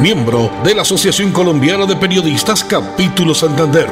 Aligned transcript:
miembro 0.00 0.50
de 0.62 0.74
la 0.74 0.82
Asociación 0.82 1.32
Colombiana 1.32 1.86
de 1.86 1.96
Periodistas 1.96 2.62
Capítulo 2.64 3.32
Santander. 3.34 3.86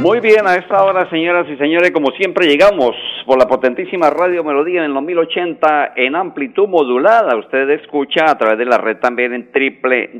Muy 0.00 0.20
bien, 0.20 0.46
a 0.46 0.54
esta 0.54 0.84
hora, 0.84 1.10
señoras 1.10 1.48
y 1.48 1.56
señores, 1.56 1.90
como 1.90 2.12
siempre 2.12 2.46
llegamos 2.46 2.94
por 3.24 3.36
la 3.38 3.48
potentísima 3.48 4.10
Radio 4.10 4.44
Melodía 4.44 4.84
en 4.84 4.94
los 4.94 5.02
1080 5.02 5.94
en 5.96 6.14
amplitud 6.14 6.68
modulada. 6.68 7.36
Usted 7.36 7.68
escucha 7.70 8.30
a 8.30 8.38
través 8.38 8.58
de 8.58 8.66
la 8.66 8.78
red 8.78 8.98
también 8.98 9.32
en 9.32 9.50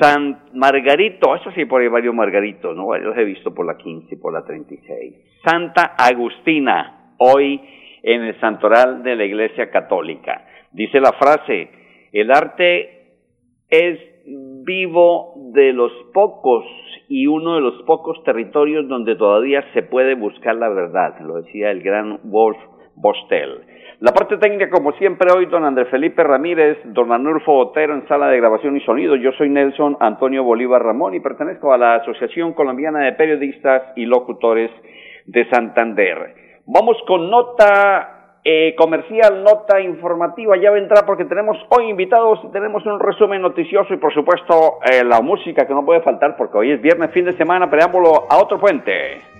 San 0.00 0.44
Margarito, 0.54 1.36
eso 1.36 1.50
sí, 1.50 1.66
por 1.66 1.82
ahí 1.82 1.88
varios 1.88 2.14
Margaritos, 2.14 2.74
¿no? 2.74 2.96
Los 2.96 3.14
he 3.18 3.24
visto 3.24 3.52
por 3.52 3.66
la 3.66 3.76
15 3.76 4.14
y 4.14 4.16
por 4.16 4.32
la 4.32 4.42
36. 4.42 5.31
Santa 5.44 5.94
Agustina, 5.98 7.14
hoy 7.18 7.60
en 8.02 8.22
el 8.22 8.38
santoral 8.40 9.02
de 9.02 9.16
la 9.16 9.24
Iglesia 9.24 9.70
Católica. 9.70 10.46
Dice 10.70 11.00
la 11.00 11.12
frase, 11.12 11.70
el 12.12 12.30
arte 12.30 13.16
es 13.68 13.98
vivo 14.64 15.34
de 15.52 15.72
los 15.72 15.92
pocos 16.14 16.64
y 17.08 17.26
uno 17.26 17.56
de 17.56 17.60
los 17.60 17.82
pocos 17.82 18.22
territorios 18.24 18.86
donde 18.88 19.16
todavía 19.16 19.64
se 19.74 19.82
puede 19.82 20.14
buscar 20.14 20.54
la 20.56 20.68
verdad, 20.68 21.18
lo 21.20 21.42
decía 21.42 21.70
el 21.70 21.82
gran 21.82 22.20
Wolf 22.22 22.58
Bostel. 22.94 23.62
La 24.00 24.12
parte 24.12 24.36
técnica, 24.36 24.68
como 24.70 24.92
siempre, 24.92 25.30
hoy 25.32 25.46
don 25.46 25.64
Andrés 25.64 25.88
Felipe 25.88 26.22
Ramírez, 26.22 26.78
don 26.86 27.12
Anulfo 27.12 27.56
Otero 27.56 27.94
en 27.94 28.06
sala 28.08 28.28
de 28.28 28.36
grabación 28.36 28.76
y 28.76 28.80
sonido. 28.80 29.16
Yo 29.16 29.32
soy 29.32 29.48
Nelson 29.48 29.96
Antonio 30.00 30.42
Bolívar 30.42 30.82
Ramón 30.82 31.14
y 31.14 31.20
pertenezco 31.20 31.72
a 31.72 31.78
la 31.78 31.94
Asociación 31.96 32.52
Colombiana 32.52 33.00
de 33.00 33.12
Periodistas 33.12 33.82
y 33.96 34.06
Locutores 34.06 34.70
de 35.26 35.48
Santander. 35.50 36.34
Vamos 36.66 36.96
con 37.06 37.30
nota 37.30 38.38
eh, 38.44 38.74
comercial, 38.76 39.42
nota 39.42 39.80
informativa. 39.80 40.56
Ya 40.56 40.70
vendrá 40.70 41.06
porque 41.06 41.24
tenemos 41.24 41.56
hoy 41.68 41.90
invitados, 41.90 42.40
tenemos 42.52 42.84
un 42.86 42.98
resumen 42.98 43.42
noticioso 43.42 43.94
y 43.94 43.98
por 43.98 44.12
supuesto 44.12 44.78
eh, 44.90 45.04
la 45.04 45.20
música 45.20 45.66
que 45.66 45.74
no 45.74 45.84
puede 45.84 46.02
faltar 46.02 46.36
porque 46.36 46.58
hoy 46.58 46.72
es 46.72 46.82
viernes, 46.82 47.12
fin 47.12 47.24
de 47.24 47.32
semana, 47.32 47.70
preámbulo 47.70 48.26
a 48.28 48.38
otro 48.38 48.58
puente. 48.58 49.31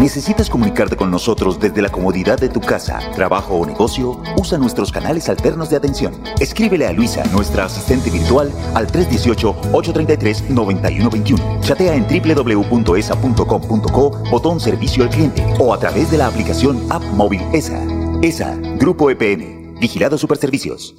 ¿Necesitas 0.00 0.48
comunicarte 0.50 0.96
con 0.96 1.08
nosotros 1.10 1.58
desde 1.60 1.80
la 1.80 1.88
comodidad 1.88 2.36
de 2.38 2.48
tu 2.48 2.60
casa, 2.60 2.98
trabajo 3.14 3.54
o 3.54 3.64
negocio? 3.64 4.20
Usa 4.36 4.58
nuestros 4.58 4.90
canales 4.90 5.28
alternos 5.28 5.70
de 5.70 5.76
atención. 5.76 6.20
Escríbele 6.40 6.84
a 6.86 6.92
Luisa, 6.92 7.22
nuestra 7.32 7.66
asistente 7.66 8.10
virtual, 8.10 8.50
al 8.74 8.88
318-833-9121. 8.88 11.60
Chatea 11.60 11.94
en 11.94 12.08
www.esa.com.co, 12.08 14.10
botón 14.30 14.58
servicio 14.60 15.04
al 15.04 15.10
cliente 15.10 15.46
o 15.58 15.72
a 15.72 15.78
través 15.78 16.10
de 16.10 16.18
la 16.18 16.26
aplicación 16.26 16.84
App 16.90 17.04
Móvil 17.14 17.42
ESA. 17.52 17.80
ESA, 18.20 18.56
Grupo 18.78 19.10
EPN, 19.10 19.76
Vigilado 19.80 20.18
Superservicios. 20.18 20.92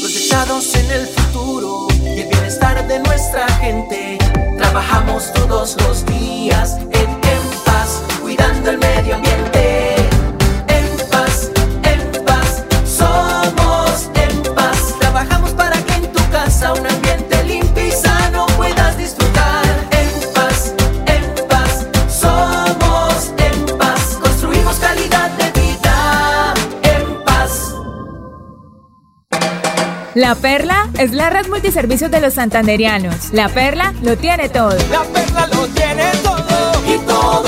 Proyectados 0.00 0.74
en 0.74 0.90
el 0.90 1.06
futuro 1.06 1.86
y 2.02 2.18
el 2.20 2.28
bienestar 2.28 2.86
de 2.88 2.98
nuestra 2.98 3.46
gente. 3.60 4.18
Trabajamos 4.56 5.32
todos 5.32 5.76
los 5.86 6.04
días 6.06 6.78
cuidando 8.38 8.70
el 8.70 8.78
medio 8.78 9.14
ambiente. 9.16 9.96
En 10.68 11.10
paz, 11.10 11.50
en 11.82 12.24
paz, 12.24 12.64
somos 12.86 14.10
en 14.14 14.54
paz. 14.54 14.94
Trabajamos 15.00 15.50
para 15.50 15.76
que 15.82 15.94
en 15.94 16.12
tu 16.12 16.30
casa 16.30 16.72
un 16.72 16.86
ambiente 16.86 17.44
limpio 17.44 17.86
y 17.86 17.90
sano 17.90 18.46
puedas 18.56 18.96
disfrutar. 18.96 19.64
En 19.90 20.32
paz, 20.32 20.72
en 21.06 21.46
paz, 21.48 21.86
somos 22.08 23.32
en 23.38 23.78
paz. 23.78 24.18
Construimos 24.20 24.76
calidad 24.76 25.30
de 25.32 25.60
vida 25.60 26.54
en 26.82 27.24
paz. 27.24 27.74
La 30.14 30.34
Perla 30.34 30.88
es 30.98 31.12
la 31.12 31.30
red 31.30 31.48
multiservicios 31.48 32.10
de 32.10 32.20
los 32.20 32.34
santanderianos. 32.34 33.32
La 33.32 33.48
Perla 33.48 33.94
lo 34.02 34.16
tiene 34.16 34.48
todo. 34.48 34.76
La 34.90 35.02
Perla 35.02 35.46
lo 35.48 35.66
tiene 35.68 36.10
todo 36.22 36.94
y 36.94 36.98
todo 37.06 37.47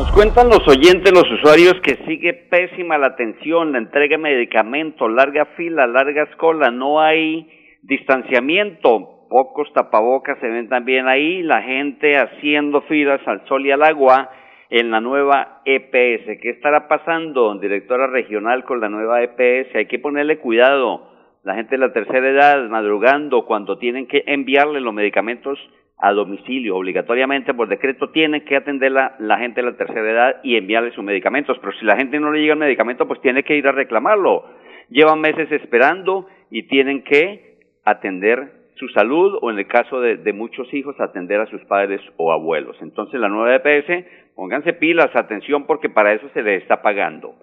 Nos 0.00 0.12
cuentan 0.12 0.48
los 0.48 0.66
oyentes, 0.66 1.12
los 1.12 1.30
usuarios, 1.30 1.74
que 1.82 1.96
sigue 2.06 2.32
pésima 2.32 2.96
la 2.96 3.08
atención, 3.08 3.72
la 3.72 3.78
entrega 3.80 4.16
de 4.16 4.22
medicamentos, 4.22 5.12
larga 5.12 5.44
fila, 5.58 5.86
largas 5.86 6.34
colas, 6.36 6.72
no 6.72 7.02
hay 7.02 7.46
distanciamiento, 7.82 9.26
pocos 9.28 9.70
tapabocas 9.74 10.38
se 10.40 10.48
ven 10.48 10.70
también 10.70 11.06
ahí, 11.06 11.42
la 11.42 11.60
gente 11.60 12.16
haciendo 12.16 12.80
filas 12.88 13.20
al 13.26 13.46
sol 13.46 13.66
y 13.66 13.72
al 13.72 13.82
agua 13.82 14.30
en 14.70 14.90
la 14.90 15.02
nueva 15.02 15.60
EPS. 15.66 16.40
¿Qué 16.40 16.48
estará 16.48 16.88
pasando, 16.88 17.54
directora 17.58 18.06
regional, 18.06 18.64
con 18.64 18.80
la 18.80 18.88
nueva 18.88 19.22
EPS? 19.22 19.76
Hay 19.76 19.84
que 19.84 19.98
ponerle 19.98 20.38
cuidado. 20.38 21.10
La 21.44 21.56
gente 21.56 21.72
de 21.72 21.86
la 21.86 21.92
tercera 21.92 22.26
edad 22.26 22.66
madrugando 22.70 23.44
cuando 23.44 23.76
tienen 23.76 24.06
que 24.06 24.24
enviarle 24.26 24.80
los 24.80 24.94
medicamentos 24.94 25.58
a 26.00 26.12
domicilio. 26.12 26.76
Obligatoriamente 26.76 27.54
por 27.54 27.68
decreto 27.68 28.10
tiene 28.10 28.44
que 28.44 28.56
atender 28.56 28.92
la, 28.92 29.16
la 29.18 29.38
gente 29.38 29.60
de 29.60 29.70
la 29.70 29.76
tercera 29.76 30.10
edad 30.10 30.36
y 30.42 30.56
enviarle 30.56 30.92
sus 30.92 31.04
medicamentos. 31.04 31.58
Pero 31.60 31.72
si 31.78 31.84
la 31.84 31.96
gente 31.96 32.18
no 32.18 32.32
le 32.32 32.40
llega 32.40 32.54
el 32.54 32.58
medicamento, 32.58 33.06
pues 33.06 33.20
tiene 33.20 33.42
que 33.42 33.56
ir 33.56 33.66
a 33.68 33.72
reclamarlo. 33.72 34.44
Llevan 34.88 35.20
meses 35.20 35.50
esperando 35.52 36.26
y 36.50 36.64
tienen 36.64 37.02
que 37.04 37.58
atender 37.84 38.60
su 38.80 38.88
salud 38.88 39.38
o 39.42 39.50
en 39.50 39.58
el 39.58 39.66
caso 39.66 40.00
de, 40.00 40.32
muchos 40.32 40.72
hijos 40.72 40.98
atender 40.98 41.38
a 41.40 41.46
sus 41.46 41.62
padres 41.66 42.00
o 42.16 42.32
abuelos. 42.32 42.76
Entonces 42.80 43.20
la 43.20 43.28
nueva 43.28 43.54
EPS, 43.56 44.06
pónganse 44.34 44.72
pilas, 44.72 45.14
atención 45.14 45.66
porque 45.66 45.90
para 45.90 46.14
eso 46.14 46.28
se 46.32 46.42
le 46.42 46.56
está 46.56 46.80
pagando. 46.80 47.34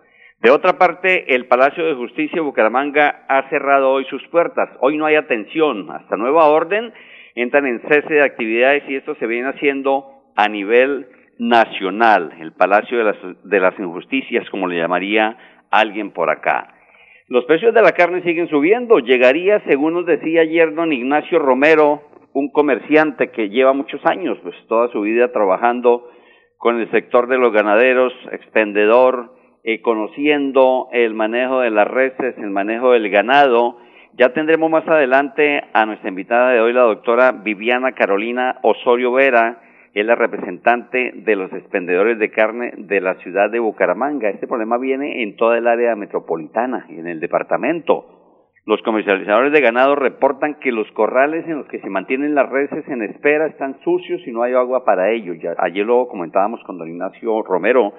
De 0.42 0.51
otra 0.51 0.77
parte, 0.77 1.33
el 1.33 1.45
Palacio 1.45 1.86
de 1.86 1.95
Justicia 1.95 2.36
de 2.36 2.42
Bucaramanga 2.42 3.25
ha 3.27 3.48
cerrado 3.50 3.92
hoy 3.92 4.06
sus 4.06 4.27
puertas. 4.27 4.69
Hoy 4.81 4.98
no 4.98 5.06
hay 5.06 5.15
atención. 5.15 5.89
Hasta 5.89 6.18
nueva 6.18 6.45
orden 6.45 6.92
entran 7.38 7.68
en 7.68 7.81
cese 7.81 8.16
de 8.16 8.24
actividades 8.24 8.84
y 8.89 8.95
esto 8.95 9.16
se 9.16 9.28
viene 9.28 9.50
haciendo 9.50 10.07
a 10.36 10.48
nivel 10.50 11.07
nacional, 11.38 12.34
el 12.39 12.51
Palacio 12.54 12.98
de 13.44 13.60
las, 13.60 13.80
Injusticias, 13.80 14.50
como 14.50 14.68
le 14.68 14.78
llamaría 14.78 15.38
alguien 15.69 16.12
por 16.12 16.31
acá. 16.31 16.74
Los 17.28 17.45
precios 17.45 17.75
de 17.75 17.81
la 17.84 17.92
carne 17.92 18.24
siguen 18.24 18.48
subiendo. 18.50 18.98
Llegaría, 19.00 19.60
según 19.68 19.94
nos 19.94 20.06
decía 20.07 20.42
ayer 20.42 20.74
don 20.74 20.92
Ignacio 20.92 21.38
Romero, 21.38 22.01
un 22.34 22.51
comerciante 22.51 23.30
que 23.30 23.50
lleva 23.50 23.74
muchos 23.74 24.04
años, 24.06 24.39
pues 24.42 24.56
toda 24.68 24.88
su 24.92 25.01
vida 25.01 25.31
trabajando 25.31 26.10
con 26.57 26.80
el 26.80 26.89
sector 26.89 27.28
de 27.28 27.38
los 27.38 27.54
ganaderos, 27.54 28.13
expendedor, 28.31 29.36
eh, 29.63 29.81
conociendo 29.81 30.88
el 30.92 31.13
manejo 31.13 31.60
de 31.60 31.69
las 31.69 31.88
reses, 31.88 32.36
el 32.38 32.50
manejo 32.50 32.94
del 32.94 33.10
ganado, 33.10 33.78
ya 34.18 34.34
tendremos 34.34 34.72
más 34.72 34.88
adelante 34.88 35.62
a 35.74 35.86
nuestra 35.86 36.10
invitada 36.10 36.50
de 36.50 36.60
hoy, 36.60 36.74
la 36.74 36.81
doctora 36.81 37.31
Viviana 37.31 37.92
Carolina 37.92 38.58
Osorio 38.64 39.12
Vera, 39.12 39.62
es 39.94 40.06
la 40.06 40.16
representante 40.16 41.12
de 41.14 41.36
los 41.36 41.54
expendedores 41.54 42.18
de 42.18 42.31
carne 42.31 42.74
de 42.78 43.00
la 43.00 43.16
ciudad 43.16 43.52
de 43.52 43.60
Bucaramanga. 43.60 44.30
Este 44.30 44.48
problema 44.48 44.80
viene 44.80 45.22
en 45.22 45.36
toda 45.36 45.58
el 45.58 45.68
área 45.68 45.96
metropolitana 45.96 46.88
y 46.90 47.00
en 47.00 47.08
el 47.08 47.19
departamento. 47.19 48.06
Los 48.66 48.81
comercializadores 48.81 49.54
de 49.54 49.62
ganado 49.62 49.96
reportan 49.96 50.56
que 50.56 50.72
los 50.72 50.92
corrales 50.92 51.46
en 51.48 51.60
los 51.60 51.68
que 51.68 51.80
se 51.80 51.90
mantienen 51.90 52.36
las 52.36 52.50
reses 52.50 52.88
en 52.88 53.04
espera 53.04 53.46
están 53.48 53.80
sucios 53.84 54.22
y 54.25 54.31
no 54.31 54.42
hay 54.42 54.54
agua 54.54 54.84
para 54.84 55.12
ellos. 55.12 55.38
Ayer 55.60 55.86
lo 55.86 56.08
comentábamos 56.08 56.62
con 56.63 56.78
don 56.80 56.90
Ignacio 56.90 57.44
Romero, 57.44 57.94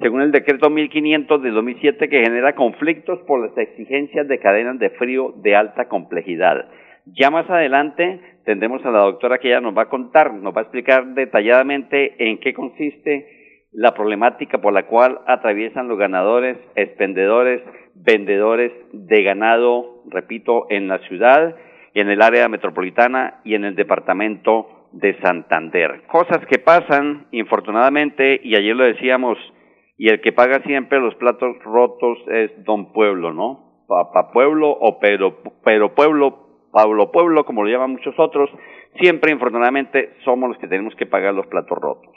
según 0.00 0.22
el 0.22 0.32
decreto 0.32 0.70
1500 0.70 1.42
de 1.42 1.50
2007 1.50 2.08
que 2.08 2.24
genera 2.24 2.54
conflictos 2.54 3.20
por 3.26 3.46
las 3.46 3.56
exigencias 3.56 4.26
de 4.28 4.38
cadenas 4.38 4.78
de 4.78 4.90
frío 4.90 5.34
de 5.36 5.54
alta 5.54 5.88
complejidad. 5.88 6.68
Ya 7.06 7.30
más 7.30 7.48
adelante 7.50 8.20
tendremos 8.44 8.84
a 8.84 8.90
la 8.90 9.00
doctora 9.00 9.38
que 9.38 9.48
ella 9.48 9.60
nos 9.60 9.76
va 9.76 9.82
a 9.82 9.88
contar, 9.88 10.32
nos 10.32 10.54
va 10.54 10.60
a 10.60 10.62
explicar 10.62 11.14
detalladamente 11.14 12.14
en 12.18 12.38
qué 12.38 12.54
consiste 12.54 13.28
la 13.72 13.92
problemática 13.92 14.58
por 14.58 14.72
la 14.72 14.86
cual 14.86 15.20
atraviesan 15.26 15.88
los 15.88 15.98
ganadores, 15.98 16.56
expendedores, 16.76 17.60
vendedores 17.94 18.72
de 18.92 19.22
ganado, 19.22 20.02
repito, 20.10 20.66
en 20.70 20.88
la 20.88 20.98
ciudad, 21.00 21.56
en 21.92 22.08
el 22.08 22.22
área 22.22 22.48
metropolitana 22.48 23.40
y 23.44 23.54
en 23.54 23.64
el 23.64 23.74
departamento 23.74 24.88
de 24.92 25.18
Santander. 25.20 26.02
Cosas 26.06 26.46
que 26.46 26.58
pasan, 26.58 27.26
infortunadamente, 27.32 28.40
y 28.42 28.54
ayer 28.54 28.76
lo 28.76 28.84
decíamos, 28.84 29.38
y 29.96 30.08
el 30.08 30.20
que 30.20 30.32
paga 30.32 30.60
siempre 30.62 31.00
los 31.00 31.14
platos 31.16 31.56
rotos 31.64 32.18
es 32.28 32.64
Don 32.64 32.92
Pueblo, 32.92 33.32
¿no? 33.32 33.84
Papá 33.86 34.32
Pueblo 34.32 34.70
o 34.70 34.98
Pero, 34.98 35.94
Pueblo, 35.94 36.34
Pablo 36.72 37.12
Pueblo, 37.12 37.44
como 37.44 37.62
lo 37.62 37.70
llaman 37.70 37.92
muchos 37.92 38.14
otros, 38.18 38.50
siempre 39.00 39.32
infortunadamente 39.32 40.14
somos 40.24 40.48
los 40.48 40.58
que 40.58 40.68
tenemos 40.68 40.94
que 40.96 41.06
pagar 41.06 41.34
los 41.34 41.46
platos 41.46 41.78
rotos. 41.78 42.10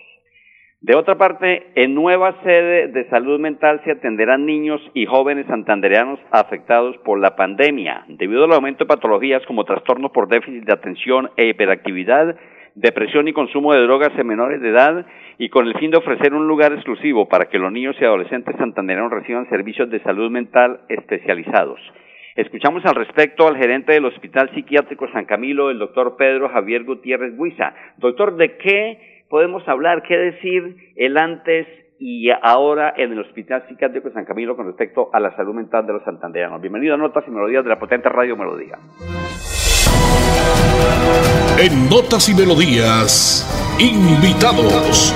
De 0.80 0.96
otra 0.96 1.18
parte, 1.18 1.72
en 1.74 1.96
nueva 1.96 2.40
sede 2.44 2.90
de 2.90 3.10
salud 3.10 3.40
mental 3.40 3.82
se 3.84 3.94
atenderán 3.94 4.46
niños 4.46 4.80
y 4.94 5.08
jóvenes 5.08 5.48
santandereanos 5.48 6.20
afectados 6.32 6.96
por 7.00 7.20
la 7.20 7.36
pandemia, 7.36 8.06
debido 8.08 8.46
al 8.46 8.54
aumento 8.54 8.84
de 8.84 8.88
patologías 8.88 9.44
como 9.48 9.66
trastornos 9.66 10.12
por 10.12 10.28
déficit 10.28 10.66
de 10.66 10.74
atención 10.74 11.32
e 11.36 11.48
hiperactividad, 11.48 12.36
depresión 12.78 13.28
y 13.28 13.34
consumo 13.34 13.74
de 13.74 13.82
drogas 13.82 14.12
en 14.18 14.28
menores 14.28 14.62
de 14.62 14.70
edad 14.70 15.06
y 15.40 15.50
con 15.50 15.68
el 15.68 15.74
fin 15.80 15.90
de 15.90 15.98
ofrecer 15.98 16.34
un 16.34 16.48
lugar 16.48 16.74
exclusivo 16.74 17.28
para 17.28 17.46
que 17.46 17.58
los 17.58 17.72
niños 17.72 17.96
y 18.00 18.06
adolescentes 18.06 18.56
santandereanos 18.58 19.12
reciban 19.12 19.50
servicios 19.50 19.90
de 19.90 20.00
salud 20.02 20.30
mental 20.30 20.82
especializados. 20.88 21.80
Escuchamos 22.36 22.86
al 22.86 22.94
respecto 22.94 23.48
al 23.48 23.58
gerente 23.58 23.94
del 23.94 24.06
Hospital 24.06 24.52
Psiquiátrico 24.54 25.08
San 25.12 25.26
Camilo, 25.26 25.72
el 25.72 25.80
doctor 25.80 26.18
Pedro 26.18 26.50
Javier 26.50 26.84
Gutiérrez 26.84 27.36
Buiza. 27.36 27.74
Doctor, 27.98 28.38
¿de 28.38 28.58
qué 28.58 29.24
podemos 29.28 29.68
hablar? 29.68 30.04
¿Qué 30.04 30.16
decir 30.16 30.76
el 30.96 31.18
antes 31.18 31.66
y 32.00 32.30
ahora 32.44 32.94
en 32.96 33.12
el 33.12 33.20
Hospital 33.22 33.64
Psiquiátrico 33.68 34.12
San 34.12 34.26
Camilo 34.26 34.56
con 34.56 34.68
respecto 34.68 35.10
a 35.14 35.20
la 35.20 35.36
salud 35.36 35.56
mental 35.56 35.88
de 35.88 35.94
los 35.94 36.04
santandereanos? 36.04 36.62
Bienvenido 36.62 36.94
a 36.94 36.98
Notas 36.98 37.24
y 37.28 37.32
Melodías 37.32 37.64
de 37.64 37.70
la 37.72 37.80
potente 37.80 38.08
Radio 38.08 38.38
Melodía. 38.38 38.78
En 41.60 41.90
Notas 41.90 42.30
y 42.30 42.36
Melodías, 42.36 43.44
invitados. 43.80 45.12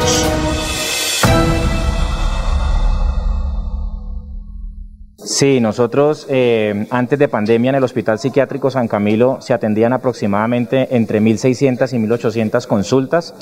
Sí, 5.24 5.60
nosotros 5.60 6.26
eh, 6.30 6.88
antes 6.90 7.20
de 7.20 7.28
pandemia 7.28 7.70
en 7.70 7.76
el 7.76 7.84
Hospital 7.84 8.18
Psiquiátrico 8.18 8.72
San 8.72 8.88
Camilo 8.88 9.38
se 9.40 9.54
atendían 9.54 9.94
aproximadamente 9.94 10.96
entre 10.96 11.22
1.600 11.22 11.94
y 11.94 11.98
1.800 11.98 12.66
consultas. 12.66 13.36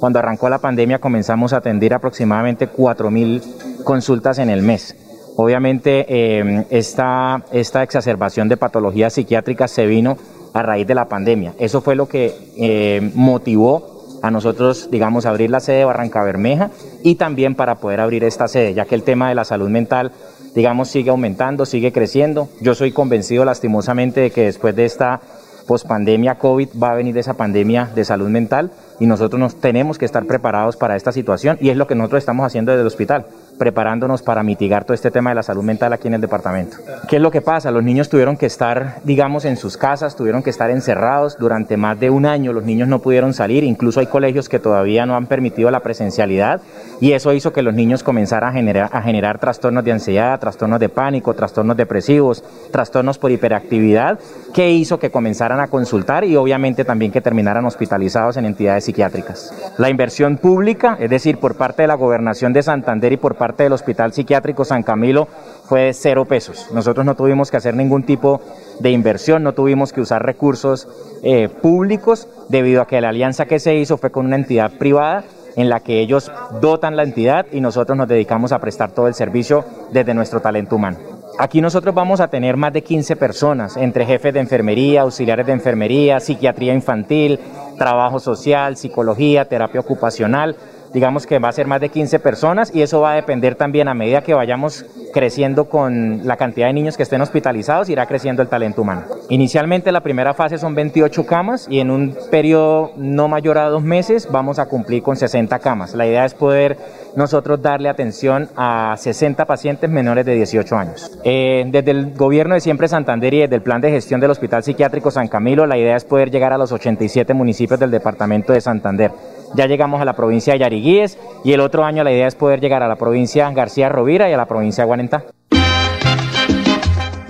Cuando 0.00 0.18
arrancó 0.18 0.48
la 0.48 0.58
pandemia 0.58 0.98
comenzamos 0.98 1.52
a 1.52 1.58
atender 1.58 1.92
aproximadamente 1.92 2.70
4.000 2.70 3.84
consultas 3.84 4.38
en 4.38 4.48
el 4.48 4.62
mes. 4.62 4.96
Obviamente 5.36 6.06
eh, 6.08 6.64
esta, 6.70 7.44
esta 7.52 7.82
exacerbación 7.82 8.48
de 8.48 8.56
patologías 8.56 9.12
psiquiátricas 9.12 9.70
se 9.70 9.84
vino 9.84 10.16
a 10.56 10.62
raíz 10.62 10.86
de 10.86 10.94
la 10.94 11.06
pandemia. 11.06 11.52
Eso 11.58 11.82
fue 11.82 11.94
lo 11.94 12.08
que 12.08 12.34
eh, 12.56 13.10
motivó 13.14 14.18
a 14.22 14.30
nosotros, 14.30 14.88
digamos, 14.90 15.26
abrir 15.26 15.50
la 15.50 15.60
sede 15.60 15.78
de 15.78 15.84
Barranca 15.84 16.24
Bermeja 16.24 16.70
y 17.02 17.16
también 17.16 17.54
para 17.54 17.76
poder 17.76 18.00
abrir 18.00 18.24
esta 18.24 18.48
sede, 18.48 18.72
ya 18.72 18.86
que 18.86 18.94
el 18.94 19.02
tema 19.02 19.28
de 19.28 19.34
la 19.34 19.44
salud 19.44 19.68
mental, 19.68 20.12
digamos, 20.54 20.88
sigue 20.88 21.10
aumentando, 21.10 21.66
sigue 21.66 21.92
creciendo. 21.92 22.48
Yo 22.62 22.74
soy 22.74 22.90
convencido 22.90 23.44
lastimosamente 23.44 24.20
de 24.22 24.30
que 24.30 24.44
después 24.44 24.74
de 24.74 24.86
esta 24.86 25.20
pospandemia 25.66 26.36
COVID 26.36 26.68
va 26.82 26.92
a 26.92 26.94
venir 26.94 27.18
esa 27.18 27.34
pandemia 27.34 27.90
de 27.94 28.04
salud 28.04 28.28
mental 28.28 28.70
y 28.98 29.06
nosotros 29.06 29.38
nos 29.38 29.56
tenemos 29.56 29.98
que 29.98 30.06
estar 30.06 30.24
preparados 30.24 30.76
para 30.76 30.96
esta 30.96 31.12
situación 31.12 31.58
y 31.60 31.68
es 31.68 31.76
lo 31.76 31.86
que 31.86 31.94
nosotros 31.94 32.20
estamos 32.20 32.46
haciendo 32.46 32.72
desde 32.72 32.82
el 32.82 32.86
hospital 32.86 33.26
preparándonos 33.58 34.22
para 34.22 34.42
mitigar 34.42 34.84
todo 34.84 34.94
este 34.94 35.10
tema 35.10 35.30
de 35.30 35.36
la 35.36 35.42
salud 35.42 35.62
mental 35.62 35.92
aquí 35.92 36.08
en 36.08 36.14
el 36.14 36.20
departamento. 36.20 36.76
¿Qué 37.08 37.16
es 37.16 37.22
lo 37.22 37.30
que 37.30 37.40
pasa? 37.40 37.70
Los 37.70 37.82
niños 37.82 38.08
tuvieron 38.08 38.36
que 38.36 38.46
estar, 38.46 38.96
digamos, 39.04 39.44
en 39.44 39.56
sus 39.56 39.76
casas, 39.76 40.16
tuvieron 40.16 40.42
que 40.42 40.50
estar 40.50 40.70
encerrados 40.70 41.36
durante 41.38 41.76
más 41.76 41.98
de 41.98 42.10
un 42.10 42.26
año, 42.26 42.52
los 42.52 42.64
niños 42.64 42.88
no 42.88 43.00
pudieron 43.00 43.34
salir, 43.34 43.64
incluso 43.64 44.00
hay 44.00 44.06
colegios 44.06 44.48
que 44.48 44.58
todavía 44.58 45.06
no 45.06 45.16
han 45.16 45.26
permitido 45.26 45.70
la 45.70 45.80
presencialidad 45.80 46.60
y 47.00 47.12
eso 47.12 47.32
hizo 47.32 47.52
que 47.52 47.62
los 47.62 47.74
niños 47.74 48.02
comenzaran 48.02 48.50
a 48.50 49.02
generar, 49.02 49.38
trastornos 49.38 49.84
de 49.84 49.92
ansiedad, 49.92 50.38
trastornos 50.38 50.80
de 50.80 50.88
pánico, 50.88 51.34
trastornos 51.34 51.76
depresivos, 51.76 52.44
trastornos 52.70 53.18
por 53.18 53.30
hiperactividad, 53.30 54.18
que 54.54 54.70
hizo 54.70 54.98
que 54.98 55.10
comenzaran 55.10 55.60
a 55.60 55.68
consultar 55.68 56.24
y 56.24 56.36
obviamente 56.36 56.84
también 56.84 57.12
que 57.12 57.20
terminaran 57.20 57.64
hospitalizados 57.64 58.36
en 58.36 58.46
entidades 58.46 58.84
psiquiátricas. 58.84 59.54
La 59.78 59.90
inversión 59.90 60.38
pública, 60.38 60.96
es 61.00 61.10
decir, 61.10 61.38
por 61.38 61.56
parte 61.56 61.82
de 61.82 61.88
la 61.88 61.94
gobernación 61.94 62.52
de 62.52 62.62
Santander 62.62 63.12
y 63.12 63.16
por 63.16 63.34
parte 63.36 63.45
parte 63.46 63.62
del 63.62 63.74
Hospital 63.74 64.12
Psiquiátrico 64.12 64.64
San 64.64 64.82
Camilo 64.82 65.28
fue 65.66 65.82
de 65.82 65.94
cero 65.94 66.24
pesos. 66.24 66.68
Nosotros 66.72 67.06
no 67.06 67.14
tuvimos 67.14 67.48
que 67.48 67.56
hacer 67.58 67.74
ningún 67.76 68.02
tipo 68.02 68.40
de 68.80 68.90
inversión, 68.90 69.44
no 69.44 69.52
tuvimos 69.52 69.92
que 69.92 70.00
usar 70.00 70.26
recursos 70.26 70.88
eh, 71.22 71.48
públicos 71.48 72.26
debido 72.48 72.82
a 72.82 72.88
que 72.88 73.00
la 73.00 73.10
alianza 73.10 73.46
que 73.46 73.60
se 73.60 73.76
hizo 73.76 73.98
fue 73.98 74.10
con 74.10 74.26
una 74.26 74.34
entidad 74.34 74.72
privada 74.72 75.22
en 75.54 75.68
la 75.68 75.78
que 75.78 76.00
ellos 76.00 76.32
dotan 76.60 76.96
la 76.96 77.04
entidad 77.04 77.46
y 77.52 77.60
nosotros 77.60 77.96
nos 77.96 78.08
dedicamos 78.08 78.50
a 78.50 78.58
prestar 78.58 78.90
todo 78.90 79.06
el 79.06 79.14
servicio 79.14 79.64
desde 79.92 80.12
nuestro 80.12 80.40
talento 80.40 80.74
humano. 80.74 80.98
Aquí 81.38 81.60
nosotros 81.60 81.94
vamos 81.94 82.18
a 82.18 82.26
tener 82.26 82.56
más 82.56 82.72
de 82.72 82.82
15 82.82 83.14
personas, 83.14 83.76
entre 83.76 84.06
jefes 84.06 84.34
de 84.34 84.40
enfermería, 84.40 85.02
auxiliares 85.02 85.46
de 85.46 85.52
enfermería, 85.52 86.18
psiquiatría 86.18 86.74
infantil, 86.74 87.38
trabajo 87.78 88.18
social, 88.18 88.76
psicología, 88.76 89.44
terapia 89.44 89.80
ocupacional, 89.80 90.56
digamos 90.92 91.26
que 91.26 91.38
va 91.38 91.48
a 91.48 91.52
ser 91.52 91.66
más 91.66 91.80
de 91.80 91.88
15 91.88 92.18
personas 92.18 92.74
y 92.74 92.82
eso 92.82 93.00
va 93.00 93.12
a 93.12 93.14
depender 93.16 93.54
también 93.54 93.88
a 93.88 93.94
medida 93.94 94.22
que 94.22 94.34
vayamos 94.34 94.84
creciendo 95.12 95.66
con 95.66 96.26
la 96.26 96.36
cantidad 96.36 96.66
de 96.66 96.72
niños 96.74 96.96
que 96.96 97.02
estén 97.02 97.20
hospitalizados, 97.20 97.88
irá 97.88 98.06
creciendo 98.06 98.42
el 98.42 98.48
talento 98.48 98.82
humano. 98.82 99.02
Inicialmente 99.28 99.92
la 99.92 100.02
primera 100.02 100.34
fase 100.34 100.58
son 100.58 100.74
28 100.74 101.26
camas 101.26 101.66
y 101.70 101.80
en 101.80 101.90
un 101.90 102.16
periodo 102.30 102.92
no 102.96 103.28
mayor 103.28 103.58
a 103.58 103.68
dos 103.68 103.82
meses 103.82 104.28
vamos 104.30 104.58
a 104.58 104.66
cumplir 104.66 105.02
con 105.02 105.16
60 105.16 105.58
camas. 105.58 105.94
La 105.94 106.06
idea 106.06 106.24
es 106.24 106.34
poder 106.34 106.76
nosotros 107.16 107.62
darle 107.62 107.88
atención 107.88 108.48
a 108.56 108.94
60 108.96 109.46
pacientes 109.46 109.88
menores 109.88 110.26
de 110.26 110.34
18 110.34 110.76
años. 110.76 111.18
Eh, 111.24 111.64
desde 111.68 111.90
el 111.92 112.14
gobierno 112.14 112.54
de 112.54 112.60
Siempre 112.60 112.88
Santander 112.88 113.32
y 113.32 113.40
desde 113.40 113.56
el 113.56 113.62
plan 113.62 113.80
de 113.80 113.90
gestión 113.90 114.20
del 114.20 114.30
Hospital 114.30 114.62
Psiquiátrico 114.62 115.10
San 115.10 115.28
Camilo, 115.28 115.66
la 115.66 115.78
idea 115.78 115.96
es 115.96 116.04
poder 116.04 116.30
llegar 116.30 116.52
a 116.52 116.58
los 116.58 116.72
87 116.72 117.32
municipios 117.32 117.80
del 117.80 117.90
departamento 117.90 118.52
de 118.52 118.60
Santander. 118.60 119.10
Ya 119.56 119.66
llegamos 119.66 120.02
a 120.02 120.04
la 120.04 120.12
provincia 120.12 120.52
de 120.52 120.58
Yariguíes 120.58 121.18
y 121.42 121.54
el 121.54 121.60
otro 121.60 121.82
año 121.82 122.04
la 122.04 122.12
idea 122.12 122.26
es 122.26 122.34
poder 122.34 122.60
llegar 122.60 122.82
a 122.82 122.88
la 122.88 122.96
provincia 122.96 123.50
García 123.52 123.88
Rovira 123.88 124.28
y 124.28 124.34
a 124.34 124.36
la 124.36 124.44
provincia 124.44 124.84
de 124.84 124.86
Guarentá. 124.86 125.24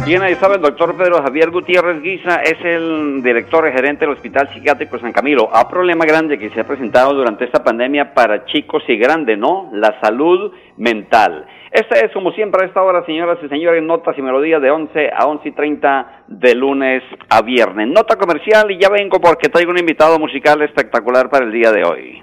Bien, 0.06 0.22
ahí 0.22 0.34
estaba 0.34 0.54
el 0.54 0.60
doctor 0.60 0.96
Pedro 0.96 1.20
Javier 1.20 1.50
Gutiérrez 1.50 2.00
Guisa, 2.00 2.36
es 2.36 2.64
el 2.64 3.24
director 3.24 3.68
gerente 3.72 4.06
del 4.06 4.14
Hospital 4.14 4.48
Psiquiátrico 4.54 5.00
San 5.00 5.10
Camilo. 5.10 5.50
A 5.52 5.68
problema 5.68 6.04
grande 6.04 6.38
que 6.38 6.48
se 6.50 6.60
ha 6.60 6.64
presentado 6.64 7.12
durante 7.12 7.44
esta 7.44 7.64
pandemia 7.64 8.14
para 8.14 8.44
chicos 8.44 8.84
y 8.86 8.96
grandes, 8.98 9.36
¿no? 9.36 9.68
La 9.72 10.00
salud 10.00 10.52
mental. 10.76 11.44
Esta 11.72 11.96
es, 11.96 12.12
como 12.12 12.30
siempre, 12.30 12.62
a 12.62 12.66
esta 12.66 12.84
hora, 12.84 13.04
señoras 13.04 13.38
y 13.42 13.48
señores, 13.48 13.82
notas 13.82 14.16
y 14.16 14.22
melodías 14.22 14.62
de 14.62 14.70
11 14.70 15.10
a 15.12 15.26
11 15.26 15.48
y 15.48 15.52
30 15.52 16.22
de 16.28 16.54
lunes 16.54 17.02
a 17.28 17.42
viernes. 17.42 17.88
Nota 17.88 18.14
comercial 18.14 18.70
y 18.70 18.78
ya 18.78 18.88
vengo 18.88 19.20
porque 19.20 19.48
traigo 19.48 19.72
un 19.72 19.78
invitado 19.78 20.20
musical 20.20 20.62
espectacular 20.62 21.28
para 21.28 21.46
el 21.46 21.50
día 21.50 21.72
de 21.72 21.82
hoy. 21.82 22.22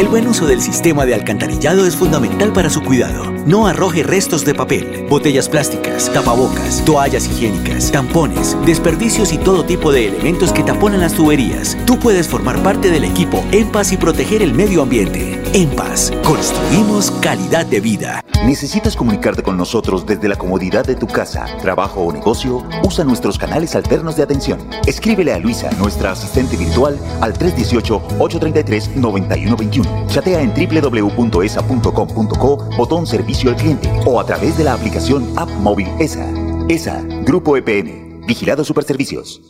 El 0.00 0.08
buen 0.08 0.26
uso 0.26 0.46
del 0.46 0.62
sistema 0.62 1.04
de 1.04 1.14
alcantarillado 1.14 1.84
es 1.84 1.94
fundamental 1.94 2.54
para 2.54 2.70
su 2.70 2.82
cuidado. 2.82 3.30
No 3.44 3.66
arroje 3.66 4.02
restos 4.02 4.46
de 4.46 4.54
papel, 4.54 5.04
botellas 5.10 5.46
plásticas, 5.46 6.10
tapabocas, 6.10 6.82
toallas 6.86 7.26
higiénicas, 7.26 7.92
tampones, 7.92 8.56
desperdicios 8.64 9.30
y 9.34 9.36
todo 9.36 9.66
tipo 9.66 9.92
de 9.92 10.08
elementos 10.08 10.54
que 10.54 10.62
taponan 10.62 11.00
las 11.00 11.12
tuberías. 11.12 11.76
Tú 11.84 11.98
puedes 11.98 12.28
formar 12.28 12.62
parte 12.62 12.90
del 12.90 13.04
equipo 13.04 13.44
En 13.52 13.70
Paz 13.70 13.92
y 13.92 13.98
proteger 13.98 14.40
el 14.40 14.54
medio 14.54 14.80
ambiente. 14.80 15.38
En 15.52 15.68
Paz, 15.68 16.10
construimos 16.24 17.10
calidad 17.20 17.66
de 17.66 17.80
vida. 17.80 18.24
¿Necesitas 18.46 18.96
comunicarte 18.96 19.42
con 19.42 19.58
nosotros 19.58 20.06
desde 20.06 20.28
la 20.28 20.36
comodidad 20.36 20.86
de 20.86 20.94
tu 20.94 21.06
casa, 21.06 21.44
trabajo 21.60 22.00
o 22.00 22.10
negocio? 22.10 22.64
Usa 22.82 23.04
nuestros 23.04 23.36
canales 23.36 23.76
alternos 23.76 24.16
de 24.16 24.22
atención. 24.22 24.66
Escríbele 24.86 25.34
a 25.34 25.38
Luisa, 25.38 25.70
nuestra 25.72 26.12
asistente 26.12 26.56
virtual, 26.56 26.98
al 27.20 27.34
318-833-9121 27.34 29.89
Chatea 30.08 30.42
en 30.42 30.52
www.esa.com.co, 30.54 32.68
botón 32.76 33.06
servicio 33.06 33.50
al 33.50 33.56
cliente 33.56 33.90
o 34.06 34.20
a 34.20 34.26
través 34.26 34.58
de 34.58 34.64
la 34.64 34.74
aplicación 34.74 35.32
App 35.36 35.48
Móvil 35.50 35.88
ESA. 35.98 36.26
ESA, 36.68 37.02
Grupo 37.24 37.56
EPN, 37.56 38.26
Vigilado 38.26 38.64
Superservicios. 38.64 39.40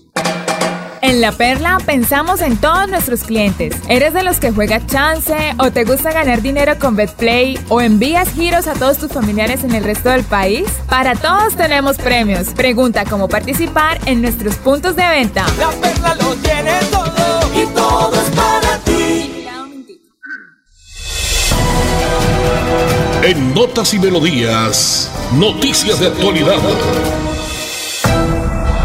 En 1.03 1.23
La 1.23 1.33
Perla 1.33 1.79
pensamos 1.85 2.43
en 2.43 2.59
todos 2.59 2.89
nuestros 2.89 3.25
clientes. 3.25 3.75
¿Eres 3.89 4.13
de 4.13 4.23
los 4.23 4.39
que 4.39 4.53
juega 4.53 4.87
chance 4.87 5.35
o 5.59 5.71
te 5.71 5.85
gusta 5.85 6.13
ganar 6.13 6.43
dinero 6.43 6.79
con 6.79 6.95
BetPlay 6.95 7.59
o 7.69 7.81
envías 7.81 8.31
giros 8.31 8.67
a 8.67 8.75
todos 8.75 8.99
tus 8.99 9.11
familiares 9.11 9.65
en 9.65 9.75
el 9.75 9.83
resto 9.83 10.11
del 10.11 10.25
país? 10.25 10.69
Para 10.89 11.15
todos 11.15 11.57
tenemos 11.57 11.97
premios. 11.97 12.49
Pregunta 12.49 13.07
cómo 13.07 13.29
participar 13.29 13.99
en 14.05 14.21
nuestros 14.21 14.57
puntos 14.57 14.95
de 14.95 15.09
venta. 15.09 15.47
La 15.59 15.71
Perla 15.71 16.15
lo 16.17 16.35
tiene 16.37 16.79
todo 16.91 17.63
y 17.63 17.67
todo 17.75 18.15
es 18.15 18.31
para 18.37 18.79
ti. 18.85 19.00
En 23.31 23.55
Notas 23.55 23.95
y 23.95 24.01
Melodías, 24.01 25.07
noticias 25.39 26.01
de 26.01 26.09
actualidad. 26.09 26.59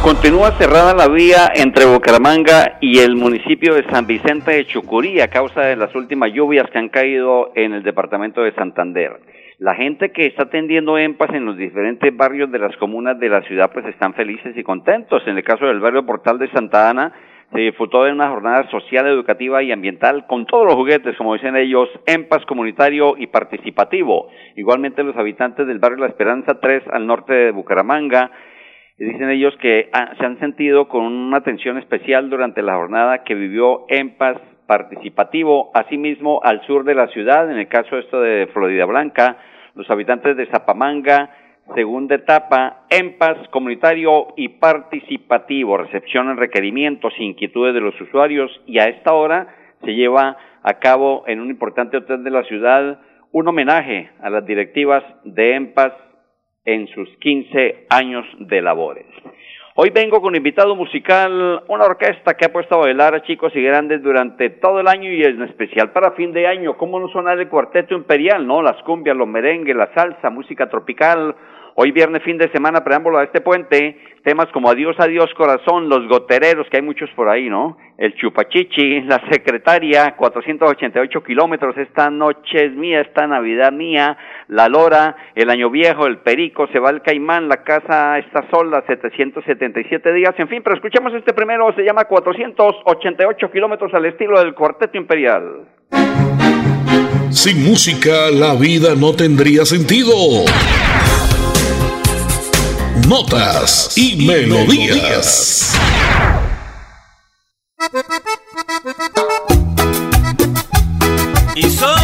Continúa 0.04 0.52
cerrada 0.60 0.94
la 0.94 1.08
vía 1.08 1.50
entre 1.56 1.86
Bucaramanga 1.86 2.78
y 2.80 3.00
el 3.00 3.16
municipio 3.16 3.74
de 3.74 3.84
San 3.90 4.06
Vicente 4.06 4.52
de 4.52 4.68
Chucurí 4.68 5.20
a 5.20 5.30
causa 5.30 5.62
de 5.62 5.76
las 5.76 5.96
últimas 5.96 6.32
lluvias 6.32 6.70
que 6.70 6.78
han 6.78 6.90
caído 6.90 7.54
en 7.56 7.74
el 7.74 7.82
departamento 7.82 8.42
de 8.42 8.54
Santander. 8.54 9.20
La 9.58 9.74
gente 9.74 10.12
que 10.12 10.28
está 10.28 10.44
atendiendo 10.44 10.96
EMPAS 10.96 11.34
en 11.34 11.46
los 11.46 11.58
diferentes 11.58 12.16
barrios 12.16 12.52
de 12.52 12.60
las 12.60 12.78
comunas 12.78 13.20
de 13.20 13.30
la 13.30 13.42
ciudad 13.48 13.72
pues 13.74 13.88
están 13.88 14.14
felices 14.14 14.56
y 14.56 14.62
contentos. 14.62 15.24
En 15.26 15.38
el 15.38 15.44
caso 15.44 15.66
del 15.66 15.80
barrio 15.80 16.06
Portal 16.06 16.38
de 16.38 16.52
Santa 16.52 16.88
Ana, 16.92 17.12
se 17.52 17.60
disfrutó 17.60 18.04
de 18.04 18.12
una 18.12 18.30
jornada 18.30 18.70
social, 18.70 19.08
educativa 19.08 19.64
y 19.64 19.72
ambiental 19.72 20.26
con 20.28 20.46
todos 20.46 20.66
los 20.66 20.76
juguetes, 20.76 21.16
como 21.18 21.34
dicen 21.34 21.56
ellos, 21.56 21.90
en 22.06 22.28
paz 22.28 22.46
comunitario 22.46 23.16
y 23.18 23.28
participativo. 23.28 24.30
Igualmente 24.56 25.04
los 25.04 25.16
habitantes 25.16 25.68
del 25.68 25.80
barrio 25.80 26.00
La 26.00 26.08
Esperanza 26.08 26.60
3 26.60 26.84
al 26.92 27.08
norte 27.08 27.34
de 27.34 27.52
Bucaramanga, 27.52 28.32
dicen 28.98 29.30
ellos 29.30 29.56
que 29.62 29.90
se 30.18 30.26
han 30.26 30.40
sentido 30.40 30.88
con 30.88 31.04
una 31.04 31.38
atención 31.38 31.78
especial 31.78 32.30
durante 32.30 32.62
la 32.62 32.76
jornada 32.76 33.24
que 33.24 33.36
vivió 33.36 33.86
en 33.90 34.18
paz 34.18 34.38
participativo, 34.68 35.72
asimismo 35.74 36.42
al 36.44 36.66
sur 36.66 36.84
de 36.86 36.96
la 36.96 37.08
ciudad, 37.08 37.52
en 37.52 37.58
el 37.58 37.68
caso 37.68 37.98
esto 37.98 38.20
de 38.22 38.48
Florida 38.54 38.86
Blanca, 38.86 39.38
los 39.76 39.90
habitantes 39.90 40.38
de 40.38 40.48
Zapamanga, 40.48 41.30
Segunda 41.74 42.16
etapa, 42.16 42.86
en 42.90 43.18
paz 43.18 43.38
comunitario 43.50 44.28
y 44.38 44.50
participativo, 44.50 45.78
recepcionan 45.78 46.38
requerimientos 46.38 47.12
e 47.18 47.24
inquietudes 47.24 47.74
de 47.74 47.82
los 47.82 48.00
usuarios 48.00 48.52
y 48.68 48.78
a 48.78 48.86
esta 48.86 49.14
hora 49.14 49.48
se 49.84 49.96
lleva 49.96 50.38
a 50.62 50.74
cabo 50.80 51.24
en 51.26 51.40
un 51.40 51.50
importante 51.50 51.98
hotel 51.98 52.24
de 52.24 52.30
la 52.30 52.44
ciudad 52.44 53.00
un 53.32 53.48
homenaje 53.48 54.12
a 54.22 54.30
las 54.30 54.46
directivas 54.46 55.04
de 55.24 55.56
EMPAS 55.56 55.94
en 56.66 56.88
sus 56.88 57.10
15 57.18 57.88
años 57.90 58.26
de 58.40 58.62
labores. 58.62 59.08
Hoy 59.76 59.90
vengo 59.90 60.22
con 60.22 60.36
invitado 60.36 60.74
musical, 60.74 61.64
una 61.68 61.84
orquesta 61.84 62.36
que 62.36 62.46
ha 62.46 62.54
puesto 62.54 62.76
a 62.76 62.86
bailar 62.86 63.14
a 63.14 63.24
chicos 63.24 63.52
y 63.56 63.62
grandes 63.62 64.02
durante 64.02 64.50
todo 64.52 64.80
el 64.80 64.88
año 64.88 65.12
y 65.12 65.22
en 65.24 65.42
especial 65.42 65.92
para 65.92 66.12
fin 66.12 66.32
de 66.32 66.48
año. 66.48 66.78
¿Cómo 66.78 66.98
no 66.98 67.10
sonar 67.10 67.38
el 67.40 67.50
cuarteto 67.50 67.94
imperial, 67.94 68.48
no? 68.48 68.62
Las 68.62 68.82
cumbias, 68.84 69.18
los 69.18 69.28
merengues, 69.28 69.76
la 69.76 69.94
salsa, 69.94 70.30
música 70.30 70.70
tropical, 70.70 71.36
Hoy 71.78 71.92
viernes, 71.92 72.24
fin 72.24 72.38
de 72.38 72.50
semana, 72.54 72.86
preámbulo 72.86 73.18
a 73.18 73.26
este 73.26 73.42
puente, 73.42 74.00
temas 74.24 74.48
como 74.54 74.70
Adiós, 74.70 74.96
Adiós 74.98 75.30
Corazón, 75.36 75.90
Los 75.90 76.08
Gotereros, 76.08 76.66
que 76.72 76.78
hay 76.78 76.82
muchos 76.82 77.10
por 77.18 77.28
ahí, 77.28 77.50
¿no? 77.50 77.78
El 77.98 78.16
Chupachichi, 78.16 79.02
La 79.02 79.22
Secretaria, 79.30 80.16
488 80.16 81.22
kilómetros, 81.22 81.76
esta 81.78 82.10
noche 82.10 82.68
es 82.68 82.72
mía, 82.72 83.02
esta 83.02 83.28
Navidad 83.28 83.74
mía, 83.74 84.18
La 84.48 84.70
Lora, 84.70 85.18
El 85.36 85.50
Año 85.50 85.70
Viejo, 85.70 86.08
El 86.08 86.20
Perico, 86.20 86.66
Se 86.72 86.80
va 86.80 86.92
el 86.92 87.02
Caimán, 87.02 87.50
La 87.50 87.64
Casa 87.64 88.20
está 88.20 88.50
sola, 88.50 88.82
777 88.88 90.14
días, 90.14 90.34
en 90.38 90.48
fin, 90.48 90.62
pero 90.64 90.78
escuchemos 90.78 91.14
este 91.14 91.34
primero, 91.34 91.74
se 91.76 91.84
llama 91.84 92.06
488 92.06 93.52
kilómetros 93.52 93.94
al 93.94 94.06
estilo 94.06 94.40
del 94.40 94.54
Cuarteto 94.54 94.98
Imperial. 94.98 95.66
Sin 97.32 97.66
música 97.66 98.32
la 98.32 98.56
vida 98.56 98.96
no 98.96 99.14
tendría 99.14 99.66
sentido. 99.66 100.14
Notas 103.08 103.92
y 103.96 104.26
melodías. 104.26 105.74
Y 111.56 111.70
son 111.70 112.00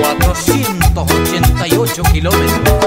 488 0.00 2.02
kilómetros 2.12 2.85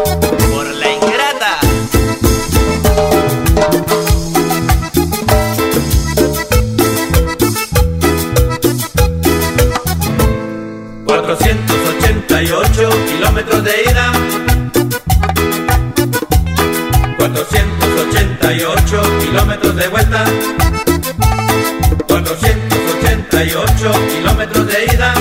kilómetros 19.29 19.75
de 19.75 19.87
vuelta, 19.89 20.25
488 22.07 23.91
kilómetros 24.11 24.65
de 24.67 24.85
ida, 24.85 25.13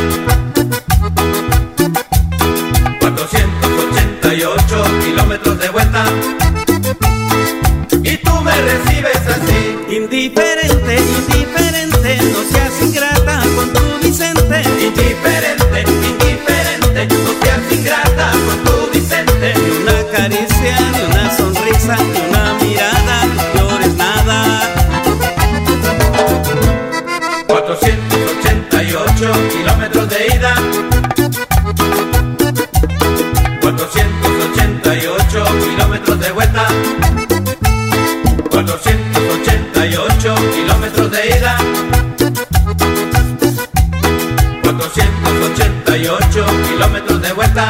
488 45.98 46.46
kilómetros 46.68 47.22
de 47.22 47.32
vuelta. 47.32 47.68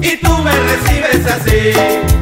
Y 0.00 0.16
tú 0.16 0.36
me 0.38 0.50
recibes 0.50 1.26
así. 1.26 2.13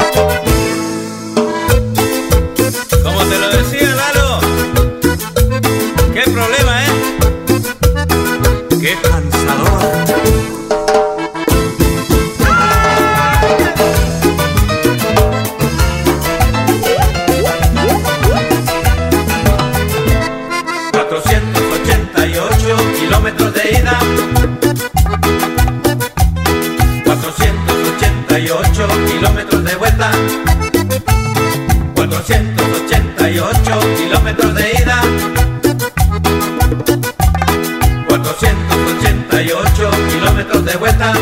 488 39.53 39.91
kilómetros 40.09 40.65
de 40.65 40.77
vuelta, 40.79 41.13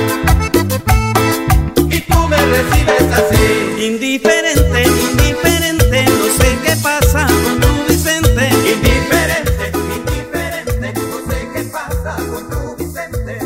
y 1.90 2.00
tú 2.02 2.28
me 2.28 2.36
recibes 2.36 3.12
así, 3.12 3.86
indiferente, 3.86 4.82
indiferente, 4.84 6.04
no 6.04 6.24
sé 6.38 6.58
qué 6.62 6.74
pasa 6.80 7.26
con 7.26 7.60
tu 7.60 7.88
Vicente, 7.88 8.48
indiferente, 8.70 9.72
indiferente, 9.74 10.92
no 10.94 11.18
sé 11.28 11.48
qué 11.52 11.64
pasa 11.72 12.16
con 12.30 12.48
tu 12.50 12.76
Vicente, 12.76 13.38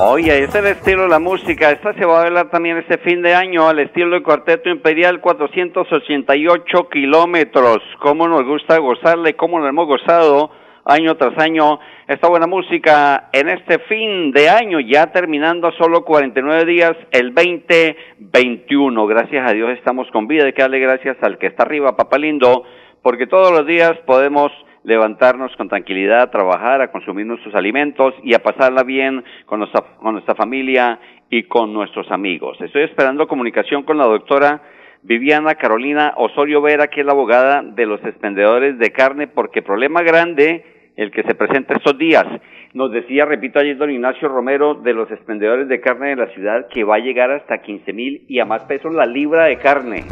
Oye, 0.00 0.38
ese 0.38 0.48
es 0.48 0.54
el 0.56 0.66
estilo 0.66 1.02
de 1.02 1.08
la 1.08 1.20
música. 1.20 1.70
Esta 1.70 1.94
se 1.94 2.04
va 2.04 2.18
a 2.18 2.22
bailar 2.22 2.50
también 2.50 2.76
este 2.78 2.98
fin 2.98 3.22
de 3.22 3.36
año 3.36 3.68
al 3.68 3.78
estilo 3.78 4.10
del 4.10 4.24
Cuarteto 4.24 4.68
Imperial 4.68 5.20
488 5.20 6.88
kilómetros. 6.88 7.78
Cómo 8.00 8.26
nos 8.26 8.44
gusta 8.44 8.78
gozarle, 8.78 9.36
cómo 9.36 9.60
nos 9.60 9.68
hemos 9.68 9.86
gozado 9.86 10.50
año 10.88 11.16
tras 11.16 11.38
año 11.38 11.78
esta 12.06 12.28
buena 12.28 12.46
música 12.46 13.28
en 13.32 13.50
este 13.50 13.78
fin 13.80 14.32
de 14.32 14.48
año, 14.48 14.80
ya 14.80 15.12
terminando 15.12 15.70
solo 15.72 16.02
49 16.02 16.64
días, 16.64 16.92
el 17.10 17.34
2021. 17.34 19.06
Gracias 19.06 19.48
a 19.48 19.52
Dios 19.52 19.70
estamos 19.72 20.10
con 20.10 20.26
vida. 20.26 20.46
Hay 20.46 20.54
que 20.54 20.62
darle 20.62 20.78
gracias 20.78 21.18
al 21.20 21.36
que 21.36 21.48
está 21.48 21.64
arriba, 21.64 21.94
papá 21.94 22.16
lindo, 22.16 22.64
porque 23.02 23.26
todos 23.26 23.52
los 23.52 23.66
días 23.66 23.92
podemos 24.06 24.50
levantarnos 24.84 25.54
con 25.56 25.68
tranquilidad, 25.68 26.22
a 26.22 26.30
trabajar, 26.30 26.80
a 26.80 26.90
consumir 26.90 27.26
nuestros 27.26 27.54
alimentos 27.54 28.14
y 28.24 28.32
a 28.32 28.38
pasarla 28.38 28.82
bien 28.82 29.22
con 29.44 29.58
nuestra, 29.58 29.82
con 29.98 30.14
nuestra 30.14 30.34
familia 30.34 30.98
y 31.28 31.42
con 31.42 31.74
nuestros 31.74 32.10
amigos. 32.10 32.56
Estoy 32.62 32.84
esperando 32.84 33.28
comunicación 33.28 33.82
con 33.82 33.98
la 33.98 34.06
doctora 34.06 34.62
Viviana 35.02 35.56
Carolina 35.56 36.14
Osorio 36.16 36.62
Vera, 36.62 36.86
que 36.86 37.00
es 37.00 37.06
la 37.06 37.12
abogada 37.12 37.62
de 37.62 37.84
los 37.84 38.02
expendedores 38.04 38.78
de 38.78 38.90
carne, 38.90 39.28
porque 39.28 39.60
problema 39.60 40.02
grande 40.02 40.77
el 40.98 41.12
que 41.12 41.22
se 41.22 41.34
presenta 41.36 41.74
estos 41.74 41.96
días. 41.96 42.26
Nos 42.74 42.90
decía, 42.90 43.24
repito 43.24 43.60
ayer 43.60 43.78
don 43.78 43.90
Ignacio 43.90 44.28
Romero, 44.28 44.74
de 44.74 44.92
los 44.92 45.08
expendedores 45.12 45.68
de 45.68 45.80
carne 45.80 46.08
de 46.08 46.16
la 46.16 46.26
ciudad, 46.34 46.66
que 46.68 46.82
va 46.82 46.96
a 46.96 46.98
llegar 46.98 47.30
hasta 47.30 47.58
15 47.58 47.92
mil 47.92 48.26
y 48.28 48.40
a 48.40 48.44
más 48.44 48.64
pesos 48.64 48.92
la 48.92 49.06
libra 49.06 49.44
de 49.44 49.58
carne. 49.58 50.04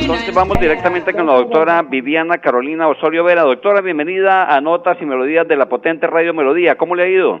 Entonces 0.00 0.34
vamos 0.34 0.58
directamente 0.60 1.12
con 1.12 1.26
la 1.26 1.34
doctora 1.34 1.82
Viviana 1.82 2.38
Carolina 2.38 2.88
Osorio 2.88 3.22
Vera. 3.22 3.42
Doctora, 3.42 3.80
bienvenida 3.80 4.52
a 4.52 4.60
Notas 4.60 5.00
y 5.00 5.06
Melodías 5.06 5.46
de 5.46 5.56
la 5.56 5.68
potente 5.68 6.08
Radio 6.08 6.34
Melodía. 6.34 6.74
¿Cómo 6.74 6.96
le 6.96 7.04
ha 7.04 7.08
ido? 7.08 7.40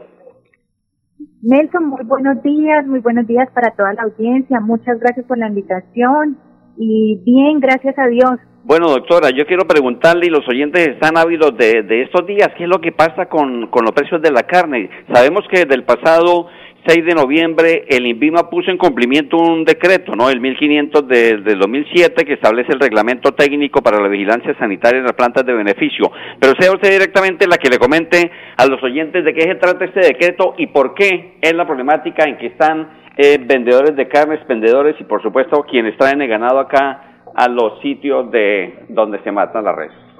Nelson, 1.42 1.88
muy 1.88 2.04
buenos 2.04 2.40
días, 2.44 2.86
muy 2.86 3.00
buenos 3.00 3.26
días 3.26 3.50
para 3.52 3.72
toda 3.72 3.92
la 3.94 4.02
audiencia. 4.02 4.60
Muchas 4.60 5.00
gracias 5.00 5.26
por 5.26 5.36
la 5.36 5.48
invitación 5.48 6.38
y 6.78 7.20
bien, 7.24 7.58
gracias 7.58 7.98
a 7.98 8.06
Dios. 8.06 8.38
Bueno, 8.62 8.88
doctora, 8.88 9.30
yo 9.30 9.46
quiero 9.46 9.66
preguntarle, 9.66 10.26
y 10.26 10.30
los 10.30 10.46
oyentes 10.46 10.86
están 10.86 11.16
ávidos 11.16 11.56
de, 11.56 11.82
de 11.82 12.02
estos 12.02 12.26
días, 12.26 12.50
¿qué 12.58 12.64
es 12.64 12.68
lo 12.68 12.78
que 12.78 12.92
pasa 12.92 13.26
con, 13.26 13.68
con 13.68 13.84
los 13.84 13.92
precios 13.92 14.20
de 14.20 14.30
la 14.30 14.42
carne? 14.42 14.90
Sabemos 15.10 15.44
que 15.50 15.60
desde 15.60 15.74
el 15.74 15.84
pasado 15.84 16.46
6 16.86 17.06
de 17.06 17.14
noviembre 17.14 17.86
el 17.88 18.06
INVIMA 18.06 18.50
puso 18.50 18.70
en 18.70 18.76
cumplimiento 18.76 19.38
un 19.38 19.64
decreto, 19.64 20.14
¿no? 20.14 20.28
El 20.28 20.40
1500 20.40 21.08
de, 21.08 21.36
del 21.38 21.58
2007 21.58 22.24
que 22.26 22.34
establece 22.34 22.72
el 22.72 22.80
reglamento 22.80 23.32
técnico 23.32 23.80
para 23.80 23.98
la 23.98 24.08
vigilancia 24.08 24.54
sanitaria 24.58 24.98
en 24.98 25.04
las 25.04 25.14
plantas 25.14 25.46
de 25.46 25.54
beneficio. 25.54 26.12
Pero 26.38 26.52
sea 26.60 26.70
usted 26.70 26.90
directamente 26.90 27.48
la 27.48 27.56
que 27.56 27.70
le 27.70 27.78
comente 27.78 28.30
a 28.58 28.66
los 28.66 28.82
oyentes 28.82 29.24
de 29.24 29.32
qué 29.32 29.42
se 29.42 29.54
trata 29.54 29.86
este 29.86 30.00
decreto 30.00 30.54
y 30.58 30.66
por 30.66 30.92
qué 30.92 31.38
es 31.40 31.54
la 31.54 31.66
problemática 31.66 32.24
en 32.24 32.36
que 32.36 32.48
están 32.48 32.90
eh, 33.16 33.38
vendedores 33.40 33.96
de 33.96 34.06
carnes, 34.06 34.46
vendedores 34.46 34.96
y 35.00 35.04
por 35.04 35.22
supuesto 35.22 35.62
quienes 35.62 35.96
traen 35.96 36.20
el 36.20 36.28
ganado 36.28 36.60
acá 36.60 37.09
a 37.34 37.48
los 37.48 37.80
sitios 37.80 38.30
de 38.30 38.86
donde 38.88 39.22
se 39.22 39.32
matan 39.32 39.64
las 39.64 39.76
reses. 39.76 40.10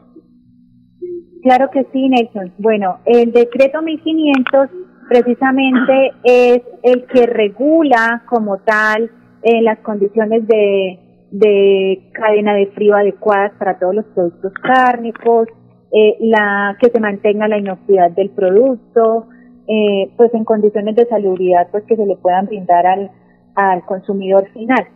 Claro 1.42 1.70
que 1.70 1.84
sí, 1.92 2.08
Nelson. 2.08 2.52
Bueno, 2.58 2.98
el 3.06 3.32
decreto 3.32 3.80
1500 3.82 4.68
precisamente 5.08 6.12
es 6.22 6.62
el 6.82 7.06
que 7.06 7.26
regula 7.26 8.22
como 8.28 8.58
tal 8.58 9.10
eh, 9.42 9.62
las 9.62 9.78
condiciones 9.80 10.46
de, 10.46 10.98
de 11.30 12.10
cadena 12.12 12.54
de 12.54 12.66
frío 12.68 12.94
adecuadas 12.94 13.52
para 13.58 13.78
todos 13.78 13.94
los 13.94 14.04
productos 14.06 14.52
cárnicos, 14.62 15.48
eh, 15.92 16.16
la 16.20 16.76
que 16.80 16.90
se 16.90 17.00
mantenga 17.00 17.48
la 17.48 17.58
inocuidad 17.58 18.10
del 18.10 18.30
producto, 18.30 19.26
eh, 19.66 20.10
pues 20.16 20.32
en 20.34 20.44
condiciones 20.44 20.94
de 20.94 21.06
salubridad 21.06 21.68
pues 21.70 21.84
que 21.84 21.96
se 21.96 22.06
le 22.06 22.16
puedan 22.16 22.46
brindar 22.46 22.86
al, 22.86 23.10
al 23.54 23.84
consumidor 23.86 24.48
final. 24.52 24.86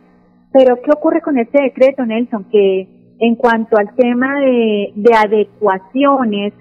Pero 0.57 0.77
¿qué 0.81 0.89
ocurre 0.89 1.19
con 1.19 1.37
este 1.37 1.61
decreto, 1.61 2.05
Nelson? 2.05 2.45
Que 2.49 2.87
en 3.19 3.35
cuanto 3.35 3.75
al 3.77 3.93
tema 3.93 4.39
de, 4.39 4.93
de 4.95 5.13
adecuaciones 5.13 6.53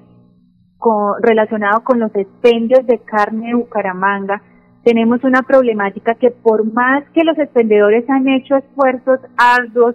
relacionado 1.22 1.84
con 1.84 2.00
los 2.00 2.14
expendios 2.16 2.84
de 2.86 2.98
carne 3.04 3.46
de 3.48 3.54
Bucaramanga, 3.54 4.42
tenemos 4.82 5.22
una 5.22 5.42
problemática 5.42 6.16
que 6.16 6.32
por 6.32 6.70
más 6.72 7.04
que 7.14 7.22
los 7.22 7.38
expendedores 7.38 8.04
han 8.10 8.28
hecho 8.28 8.56
esfuerzos 8.56 9.20
arduos 9.36 9.94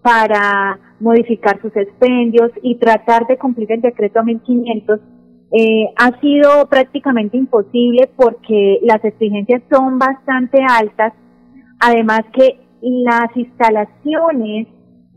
para 0.00 0.78
modificar 1.00 1.60
sus 1.60 1.76
expendios 1.76 2.52
y 2.62 2.76
tratar 2.76 3.26
de 3.26 3.36
cumplir 3.36 3.72
el 3.72 3.80
decreto 3.80 4.22
1500, 4.22 5.00
eh, 5.58 5.86
ha 5.96 6.20
sido 6.20 6.68
prácticamente 6.68 7.36
imposible 7.36 8.08
porque 8.16 8.78
las 8.82 9.04
exigencias 9.04 9.60
son 9.68 9.98
bastante 9.98 10.58
altas, 10.62 11.12
además 11.80 12.20
que 12.32 12.69
las 12.82 13.36
instalaciones 13.36 14.68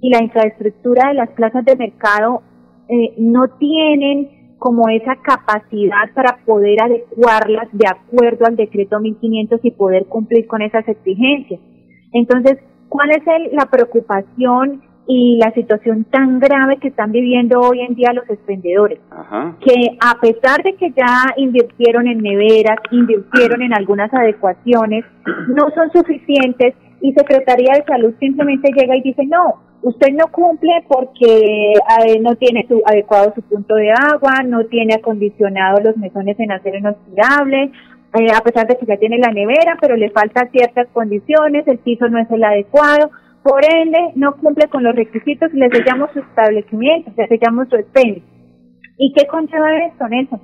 y 0.02 0.10
la 0.10 0.22
infraestructura 0.22 1.10
de 1.10 1.14
las 1.16 1.30
plazas 1.30 1.64
de 1.66 1.76
mercado 1.76 2.42
eh, 2.90 3.14
no 3.18 3.48
tienen 3.58 4.58
como 4.60 4.88
esa 4.88 5.16
capacidad 5.18 6.12
para 6.14 6.38
poder 6.46 6.82
adecuarlas 6.82 7.68
de 7.74 7.86
acuerdo 7.88 8.46
al 8.46 8.56
decreto 8.56 9.00
1500 9.00 9.60
y 9.64 9.72
poder 9.72 10.06
cumplir 10.06 10.48
con 10.48 10.62
esas 10.62 10.88
exigencias. 10.88 11.60
Entonces, 12.14 12.60
¿cuál 12.88 13.12
es 13.12 13.24
la 13.52 13.66
preocupación 13.66 14.82
y 15.06 15.38
la 15.38 15.52
situación 15.52 16.06
tan 16.06 16.40
grave 16.40 16.78
que 16.78 16.88
están 16.88 17.12
viviendo 17.12 17.60
hoy 17.60 17.82
en 17.82 17.96
día 17.96 18.14
los 18.14 18.30
expendedores? 18.30 19.00
Que 19.60 19.98
a 20.00 20.20
pesar 20.22 20.64
de 20.64 20.76
que 20.76 20.92
ya 20.92 21.34
invirtieron 21.36 22.08
en 22.08 22.20
neveras, 22.20 22.78
invirtieron 22.92 23.62
en 23.62 23.74
algunas 23.74 24.14
adecuaciones, 24.14 25.04
no 25.50 25.70
son 25.76 25.92
suficientes 25.92 26.74
y 27.04 27.12
Secretaría 27.12 27.74
de 27.76 27.84
Salud 27.84 28.14
simplemente 28.18 28.72
llega 28.72 28.96
y 28.96 29.02
dice, 29.02 29.26
no, 29.26 29.56
usted 29.82 30.14
no 30.14 30.28
cumple 30.32 30.72
porque 30.88 31.74
eh, 31.74 32.20
no 32.22 32.34
tiene 32.36 32.66
su, 32.66 32.82
adecuado 32.86 33.34
su 33.36 33.42
punto 33.42 33.76
de 33.76 33.92
agua, 33.92 34.42
no 34.46 34.64
tiene 34.68 34.94
acondicionado 34.94 35.82
los 35.84 35.98
mesones 35.98 36.40
en 36.40 36.54
acero 36.54 36.78
inoxidable, 36.78 37.72
eh, 38.14 38.28
a 38.34 38.40
pesar 38.40 38.68
de 38.68 38.78
que 38.78 38.86
ya 38.86 38.96
tiene 38.96 39.18
la 39.18 39.34
nevera, 39.34 39.78
pero 39.82 39.98
le 39.98 40.12
faltan 40.12 40.50
ciertas 40.52 40.88
condiciones, 40.94 41.68
el 41.68 41.80
piso 41.80 42.08
no 42.08 42.20
es 42.20 42.32
el 42.32 42.42
adecuado, 42.42 43.12
por 43.44 43.62
ende 43.66 44.00
no 44.16 44.38
cumple 44.38 44.70
con 44.70 44.84
los 44.84 44.96
requisitos 44.96 45.54
y 45.54 45.58
le 45.58 45.70
sellamos 45.72 46.10
su 46.14 46.20
establecimiento, 46.20 47.12
le 47.18 47.28
sellamos 47.28 47.68
su 47.68 47.76
expendio. 47.76 48.24
¿Y 48.98 49.12
qué 49.12 49.28
conlleva 49.28 49.88
esto, 49.88 50.08
Nelson? 50.08 50.42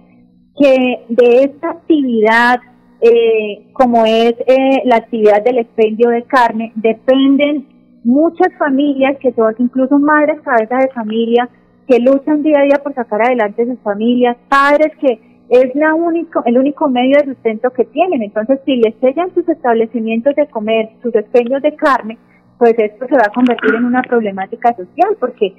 Que 0.59 1.05
de 1.07 1.43
esta 1.43 1.69
actividad 1.69 2.59
eh, 3.01 3.69
como 3.73 4.05
es 4.05 4.33
eh, 4.45 4.81
la 4.85 4.97
actividad 4.97 5.43
del 5.43 5.59
expendio 5.59 6.09
de 6.09 6.23
carne, 6.23 6.71
dependen 6.75 7.67
muchas 8.03 8.49
familias 8.57 9.17
que 9.19 9.33
son 9.33 9.55
incluso 9.59 9.97
madres 9.99 10.41
cabezas 10.41 10.83
de 10.83 10.93
familia 10.93 11.49
que 11.87 11.99
luchan 11.99 12.43
día 12.43 12.59
a 12.59 12.63
día 12.63 12.79
por 12.83 12.93
sacar 12.93 13.21
adelante 13.21 13.65
sus 13.65 13.79
familias, 13.79 14.37
padres 14.47 14.95
que 14.99 15.19
es 15.49 15.73
la 15.73 15.95
único, 15.95 16.43
el 16.45 16.57
único 16.57 16.87
medio 16.87 17.17
de 17.17 17.33
sustento 17.33 17.71
que 17.71 17.85
tienen. 17.85 18.21
Entonces, 18.21 18.59
si 18.65 18.75
les 18.75 18.93
sellan 18.99 19.33
sus 19.33 19.49
establecimientos 19.49 20.35
de 20.35 20.47
comer, 20.47 20.89
sus 21.01 21.15
expendios 21.15 21.61
de 21.63 21.75
carne, 21.75 22.19
pues 22.59 22.75
esto 22.77 23.07
se 23.07 23.15
va 23.15 23.23
a 23.25 23.33
convertir 23.33 23.73
en 23.73 23.85
una 23.85 24.03
problemática 24.03 24.75
social, 24.75 25.17
porque 25.19 25.55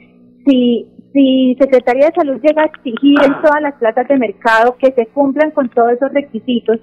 si, 0.46 0.87
si 1.12 1.57
Secretaría 1.59 2.07
de 2.07 2.14
Salud 2.14 2.40
llega 2.40 2.62
a 2.62 2.66
exigir 2.66 3.18
en 3.24 3.33
todas 3.42 3.61
las 3.61 3.74
plazas 3.74 4.07
de 4.07 4.16
mercado 4.16 4.76
que 4.79 4.92
se 4.92 5.07
cumplan 5.07 5.50
con 5.50 5.68
todos 5.70 5.92
esos 5.92 6.12
requisitos 6.12 6.79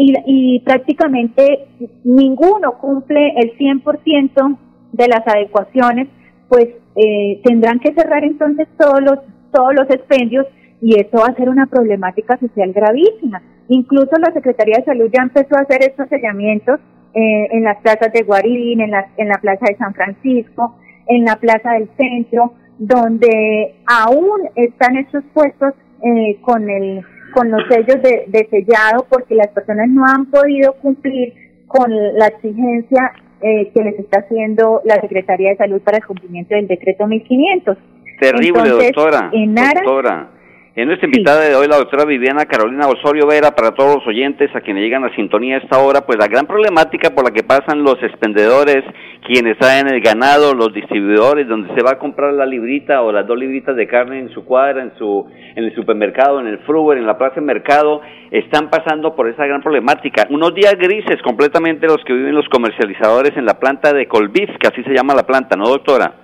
y, 0.00 0.14
y 0.24 0.60
prácticamente 0.60 1.66
ninguno 2.04 2.78
cumple 2.78 3.34
el 3.36 3.54
100% 3.58 4.58
de 4.92 5.08
las 5.08 5.20
adecuaciones, 5.26 6.08
pues 6.48 6.68
eh, 6.96 7.38
tendrán 7.44 7.80
que 7.80 7.92
cerrar 7.92 8.24
entonces 8.24 8.66
todos 8.78 9.02
los, 9.02 9.18
todos 9.52 9.74
los 9.74 9.90
expendios 9.90 10.46
y 10.80 10.98
eso 10.98 11.18
va 11.18 11.26
a 11.26 11.36
ser 11.36 11.50
una 11.50 11.66
problemática 11.66 12.38
social 12.38 12.72
gravísima. 12.72 13.42
Incluso 13.68 14.12
la 14.18 14.32
Secretaría 14.32 14.78
de 14.78 14.86
Salud 14.86 15.10
ya 15.12 15.22
empezó 15.22 15.56
a 15.56 15.60
hacer 15.60 15.82
estos 15.82 16.08
sellamientos 16.08 16.80
eh, 17.12 17.48
en 17.50 17.64
las 17.64 17.76
plazas 17.82 18.10
de 18.14 18.22
Guarín, 18.22 18.80
en 18.80 18.92
la, 18.92 19.06
en 19.18 19.28
la 19.28 19.38
Plaza 19.38 19.66
de 19.68 19.76
San 19.76 19.92
Francisco, 19.92 20.78
en 21.08 21.26
la 21.26 21.36
Plaza 21.36 21.72
del 21.72 21.90
Centro, 21.98 22.54
donde 22.78 23.74
aún 23.86 24.48
están 24.54 24.96
estos 24.96 25.24
puestos 25.34 25.74
eh, 26.02 26.38
con 26.40 26.70
el 26.70 27.04
con 27.30 27.50
los 27.50 27.62
sellos 27.68 28.02
de, 28.02 28.24
de 28.28 28.48
sellado 28.50 29.06
porque 29.08 29.34
las 29.34 29.48
personas 29.48 29.88
no 29.88 30.04
han 30.04 30.26
podido 30.26 30.74
cumplir 30.74 31.34
con 31.66 31.90
la 31.90 32.26
exigencia 32.26 33.12
eh, 33.42 33.70
que 33.72 33.82
les 33.82 33.98
está 33.98 34.20
haciendo 34.20 34.82
la 34.84 35.00
Secretaría 35.00 35.50
de 35.50 35.56
Salud 35.56 35.80
para 35.82 35.98
el 35.98 36.04
cumplimiento 36.04 36.54
del 36.54 36.66
decreto 36.66 37.06
1500. 37.06 37.78
Terrible, 38.20 38.62
Entonces, 38.62 38.92
doctora. 38.92 39.30
En 39.32 39.58
aras, 39.58 39.82
Doctora. 39.82 40.28
Es 40.72 40.86
nuestra 40.86 41.08
invitada 41.08 41.40
de 41.40 41.56
hoy, 41.56 41.66
la 41.66 41.78
doctora 41.78 42.04
Viviana 42.04 42.46
Carolina 42.46 42.86
Osorio 42.86 43.26
Vera, 43.26 43.50
para 43.56 43.72
todos 43.72 43.96
los 43.96 44.06
oyentes 44.06 44.54
a 44.54 44.60
quienes 44.60 44.84
llegan 44.84 45.02
a 45.02 45.12
sintonía 45.16 45.56
a 45.56 45.58
esta 45.58 45.80
hora, 45.80 46.02
pues 46.06 46.16
la 46.16 46.28
gran 46.28 46.46
problemática 46.46 47.10
por 47.10 47.24
la 47.24 47.32
que 47.32 47.42
pasan 47.42 47.82
los 47.82 48.00
expendedores, 48.00 48.84
quienes 49.26 49.58
traen 49.58 49.88
el 49.88 50.00
ganado, 50.00 50.54
los 50.54 50.72
distribuidores, 50.72 51.48
donde 51.48 51.74
se 51.74 51.82
va 51.82 51.94
a 51.94 51.98
comprar 51.98 52.34
la 52.34 52.46
librita 52.46 53.02
o 53.02 53.10
las 53.10 53.26
dos 53.26 53.36
libritas 53.36 53.74
de 53.74 53.88
carne 53.88 54.20
en 54.20 54.28
su 54.28 54.44
cuadra, 54.44 54.84
en 54.84 54.92
su 54.96 55.26
en 55.56 55.64
el 55.64 55.74
supermercado, 55.74 56.38
en 56.38 56.46
el 56.46 56.60
fruver, 56.60 56.98
en 56.98 57.06
la 57.06 57.18
plaza 57.18 57.40
de 57.40 57.40
mercado, 57.40 58.00
están 58.30 58.70
pasando 58.70 59.16
por 59.16 59.28
esa 59.28 59.46
gran 59.46 59.62
problemática. 59.62 60.28
Unos 60.30 60.54
días 60.54 60.76
grises 60.78 61.20
completamente 61.24 61.88
los 61.88 61.98
que 62.06 62.12
viven 62.12 62.36
los 62.36 62.48
comercializadores 62.48 63.36
en 63.36 63.44
la 63.44 63.58
planta 63.58 63.92
de 63.92 64.06
Colbif, 64.06 64.56
que 64.60 64.68
así 64.68 64.84
se 64.84 64.94
llama 64.94 65.16
la 65.16 65.26
planta, 65.26 65.56
¿no, 65.56 65.64
doctora? 65.64 66.14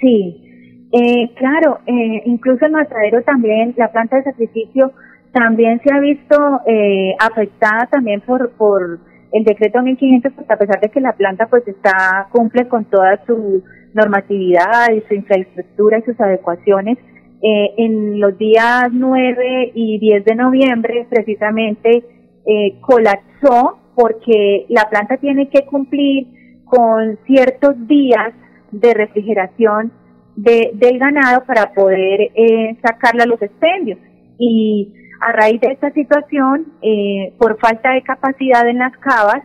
Sí, 0.00 0.49
eh, 0.92 1.30
claro, 1.34 1.80
eh, 1.86 2.22
incluso 2.26 2.66
en 2.66 2.72
Matadero 2.72 3.22
también, 3.22 3.74
la 3.76 3.92
planta 3.92 4.16
de 4.16 4.24
sacrificio 4.24 4.92
también 5.32 5.80
se 5.82 5.94
ha 5.94 6.00
visto 6.00 6.60
eh, 6.66 7.14
afectada 7.18 7.86
también 7.86 8.20
por, 8.20 8.50
por 8.52 8.98
el 9.32 9.44
decreto 9.44 9.82
1500, 9.82 10.32
porque 10.32 10.52
a 10.52 10.56
pesar 10.56 10.80
de 10.80 10.88
que 10.88 11.00
la 11.00 11.12
planta 11.12 11.46
pues 11.46 11.66
está, 11.68 12.26
cumple 12.32 12.66
con 12.68 12.84
toda 12.86 13.24
su 13.26 13.62
normatividad 13.94 14.92
y 14.92 15.00
su 15.02 15.14
infraestructura 15.14 15.98
y 15.98 16.02
sus 16.02 16.20
adecuaciones, 16.20 16.98
eh, 17.42 17.74
en 17.78 18.20
los 18.20 18.36
días 18.36 18.88
9 18.92 19.72
y 19.74 19.98
10 19.98 20.24
de 20.24 20.34
noviembre 20.34 21.06
precisamente 21.08 22.04
eh, 22.44 22.78
colapsó 22.80 23.78
porque 23.94 24.66
la 24.68 24.88
planta 24.90 25.16
tiene 25.16 25.48
que 25.48 25.64
cumplir 25.64 26.26
con 26.66 27.18
ciertos 27.26 27.86
días 27.88 28.34
de 28.72 28.92
refrigeración 28.92 29.90
de, 30.36 30.70
del 30.74 30.98
ganado 30.98 31.44
para 31.44 31.72
poder 31.72 32.30
eh, 32.34 32.76
sacarla 32.82 33.24
a 33.24 33.26
los 33.26 33.40
expendios. 33.42 33.98
Y 34.38 34.92
a 35.20 35.32
raíz 35.32 35.60
de 35.60 35.68
esta 35.68 35.90
situación, 35.92 36.72
eh, 36.82 37.34
por 37.38 37.58
falta 37.58 37.92
de 37.92 38.02
capacidad 38.02 38.66
en 38.66 38.78
las 38.78 38.96
cavas, 38.98 39.42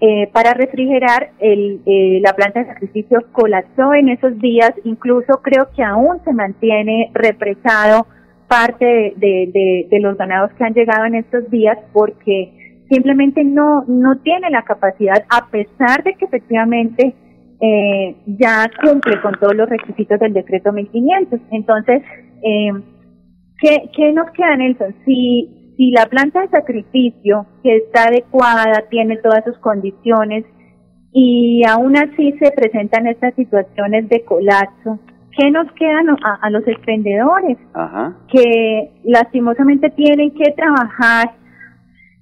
eh, 0.00 0.28
para 0.32 0.54
refrigerar, 0.54 1.30
el, 1.38 1.80
eh, 1.86 2.18
la 2.20 2.32
planta 2.32 2.60
de 2.60 2.66
sacrificio 2.66 3.20
colapsó 3.30 3.94
en 3.94 4.08
esos 4.08 4.36
días, 4.40 4.72
incluso 4.82 5.40
creo 5.42 5.68
que 5.76 5.84
aún 5.84 6.20
se 6.24 6.32
mantiene 6.32 7.10
represado 7.14 8.08
parte 8.48 9.14
de, 9.16 9.86
de 9.88 10.00
los 10.00 10.18
ganados 10.18 10.50
que 10.58 10.64
han 10.64 10.74
llegado 10.74 11.06
en 11.06 11.14
estos 11.14 11.48
días 11.50 11.78
porque 11.92 12.52
simplemente 12.90 13.44
no, 13.44 13.84
no 13.86 14.18
tiene 14.18 14.50
la 14.50 14.62
capacidad, 14.62 15.24
a 15.30 15.48
pesar 15.48 16.02
de 16.02 16.14
que 16.14 16.26
efectivamente 16.26 17.14
eh, 17.64 18.16
ya 18.26 18.68
cumple 18.82 19.20
con 19.20 19.38
todos 19.38 19.54
los 19.54 19.68
requisitos 19.68 20.18
del 20.18 20.32
decreto 20.32 20.72
1500. 20.72 21.40
Entonces, 21.52 22.02
eh, 22.42 22.72
¿qué, 23.60 23.88
¿qué 23.94 24.12
nos 24.12 24.28
queda, 24.32 24.56
Nelson? 24.56 24.96
Si, 25.04 25.74
si 25.76 25.92
la 25.92 26.06
planta 26.06 26.40
de 26.40 26.48
sacrificio, 26.48 27.46
que 27.62 27.76
está 27.76 28.08
adecuada, 28.08 28.84
tiene 28.90 29.16
todas 29.18 29.44
sus 29.44 29.56
condiciones, 29.58 30.44
y 31.12 31.62
aún 31.68 31.96
así 31.96 32.32
se 32.40 32.50
presentan 32.50 33.06
estas 33.06 33.32
situaciones 33.34 34.08
de 34.08 34.24
colapso, 34.24 34.98
¿qué 35.38 35.48
nos 35.52 35.70
quedan 35.72 36.08
a, 36.10 36.34
a 36.42 36.50
los 36.50 36.66
expendedores? 36.66 37.58
Ajá. 37.74 38.16
Que 38.26 38.90
lastimosamente 39.04 39.90
tienen 39.90 40.32
que 40.32 40.50
trabajar 40.52 41.30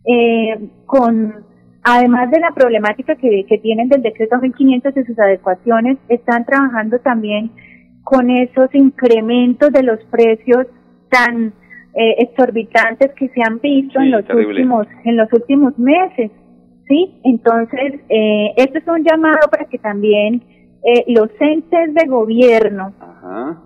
eh, 0.04 0.68
con 0.84 1.49
además 1.82 2.30
de 2.30 2.40
la 2.40 2.50
problemática 2.52 3.14
que, 3.16 3.44
que 3.48 3.58
tienen 3.58 3.88
del 3.88 4.02
decreto 4.02 4.38
1500 4.38 4.96
y 4.96 5.04
sus 5.04 5.18
adecuaciones, 5.18 5.98
están 6.08 6.44
trabajando 6.44 6.98
también 7.00 7.50
con 8.04 8.30
esos 8.30 8.74
incrementos 8.74 9.72
de 9.72 9.82
los 9.82 9.98
precios 10.10 10.66
tan 11.10 11.52
eh, 11.94 12.14
exorbitantes 12.18 13.12
que 13.16 13.28
se 13.28 13.42
han 13.44 13.58
visto 13.60 13.98
Sí, 13.98 14.06
en 14.06 14.10
los 14.12 14.24
terrible. 14.24 14.48
últimos 14.48 14.86
en 15.04 15.16
los 15.16 15.32
últimos 15.32 15.78
meses, 15.78 16.30
sí. 16.88 17.20
Entonces, 17.24 18.00
eh, 18.08 18.52
esto 18.56 18.78
es 18.78 18.86
un 18.86 19.04
llamado 19.04 19.48
para 19.50 19.64
que 19.64 19.78
también 19.78 20.42
eh, 20.84 21.04
los 21.08 21.28
entes 21.40 21.94
de 21.94 22.06
gobierno 22.08 22.92
Ajá. 23.00 23.60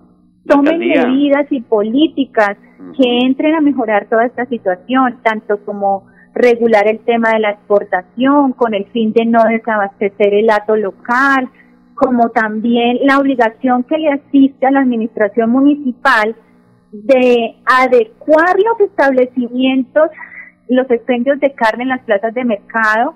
Tomen 0.47 0.79
medidas 0.79 1.47
y 1.51 1.63
políticas 1.63 2.57
que 2.99 3.19
entren 3.25 3.55
a 3.55 3.61
mejorar 3.63 4.09
toda 4.11 4.27
esta 4.27 4.45
situación, 4.47 5.21
tanto 5.23 5.65
como 5.65 6.07
regular 6.35 6.87
el 6.89 6.99
tema 7.01 7.31
de 7.31 7.39
la 7.39 7.51
exportación 7.51 8.53
con 8.53 8.75
el 8.75 8.87
fin 8.87 9.13
de 9.13 9.25
no 9.25 9.43
desabastecer 9.45 10.35
el 10.35 10.51
hato 10.51 10.77
local, 10.77 11.49
como 11.95 12.31
también 12.31 12.99
la 13.03 13.19
obligación 13.19 13.85
que 13.85 13.99
le 13.99 14.11
asiste 14.11 14.67
a 14.67 14.73
la 14.73 14.81
administración 14.81 15.51
municipal 15.51 16.35
de 16.91 17.57
adecuar 17.65 18.57
los 18.59 18.81
establecimientos, 18.81 20.11
los 20.69 20.91
expendios 20.91 21.39
de 21.41 21.53
carne 21.53 21.85
en 21.85 21.91
las 21.91 22.03
plazas 22.03 22.35
de 22.35 22.45
mercado 22.45 23.15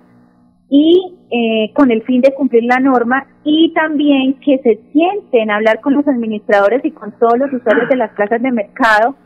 y 0.70 1.16
eh, 1.30 1.72
con 1.74 1.90
el 1.90 2.02
fin 2.02 2.20
de 2.20 2.34
cumplir 2.34 2.64
la 2.64 2.78
norma 2.78 3.26
y 3.42 3.72
también 3.72 4.34
que 4.40 4.58
se 4.58 4.80
sienten 4.92 5.50
a 5.50 5.56
hablar 5.56 5.80
con 5.80 5.94
los 5.94 6.06
administradores 6.06 6.84
y 6.84 6.90
con 6.90 7.12
todos 7.18 7.38
los 7.38 7.52
usuarios 7.52 7.88
de 7.88 7.96
las 7.96 8.10
plazas 8.10 8.42
de 8.42 8.52
mercado 8.52 9.16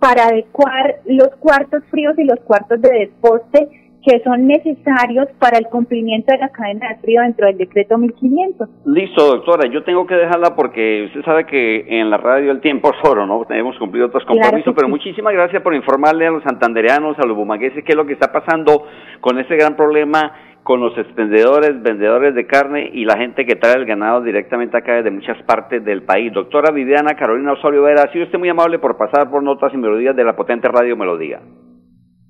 para 0.00 0.24
adecuar 0.24 0.96
los 1.04 1.28
cuartos 1.38 1.84
fríos 1.90 2.18
y 2.18 2.24
los 2.24 2.40
cuartos 2.40 2.80
de 2.80 2.90
desposte 2.90 3.68
que 4.02 4.20
son 4.24 4.46
necesarios 4.46 5.28
para 5.38 5.58
el 5.58 5.66
cumplimiento 5.66 6.32
de 6.32 6.38
la 6.38 6.48
cadena 6.48 6.88
de 6.88 6.96
frío 7.00 7.20
dentro 7.20 7.46
del 7.46 7.58
decreto 7.58 7.98
1500. 7.98 8.68
Listo, 8.86 9.26
doctora, 9.26 9.70
yo 9.70 9.84
tengo 9.84 10.06
que 10.06 10.14
dejarla 10.14 10.56
porque 10.56 11.04
usted 11.08 11.22
sabe 11.22 11.44
que 11.44 11.84
en 11.86 12.08
la 12.08 12.16
radio 12.16 12.50
el 12.50 12.60
tiempo 12.60 12.90
es 12.90 13.08
oro, 13.08 13.26
¿no? 13.26 13.44
Hemos 13.50 13.76
cumplido 13.78 14.06
otros 14.06 14.24
compromisos, 14.24 14.72
pero 14.74 14.86
sí. 14.86 14.90
muchísimas 14.90 15.34
gracias 15.34 15.62
por 15.62 15.74
informarle 15.74 16.26
a 16.26 16.30
los 16.30 16.42
santandereanos, 16.44 17.18
a 17.18 17.26
los 17.26 17.36
bumangueses, 17.36 17.84
qué 17.84 17.92
es 17.92 17.96
lo 17.96 18.06
que 18.06 18.14
está 18.14 18.32
pasando 18.32 18.86
con 19.20 19.38
ese 19.38 19.54
gran 19.56 19.76
problema 19.76 20.32
con 20.62 20.80
los 20.80 20.96
expendedores, 20.98 21.82
vendedores 21.82 22.34
de 22.34 22.46
carne 22.46 22.90
y 22.92 23.04
la 23.04 23.16
gente 23.16 23.46
que 23.46 23.56
trae 23.56 23.76
el 23.76 23.86
ganado 23.86 24.20
directamente 24.22 24.76
acá 24.76 24.94
desde 24.94 25.10
muchas 25.10 25.42
partes 25.44 25.84
del 25.84 26.02
país. 26.02 26.32
Doctora 26.32 26.72
Viviana 26.72 27.14
Carolina 27.14 27.52
Osorio 27.52 27.82
Vera, 27.82 28.02
ha 28.02 28.12
sido 28.12 28.24
usted 28.24 28.38
muy 28.38 28.48
amable 28.48 28.78
por 28.78 28.96
pasar 28.96 29.30
por 29.30 29.42
notas 29.42 29.72
y 29.72 29.78
melodías 29.78 30.14
de 30.14 30.24
la 30.24 30.36
potente 30.36 30.68
radio 30.68 30.96
Melodía. 30.96 31.40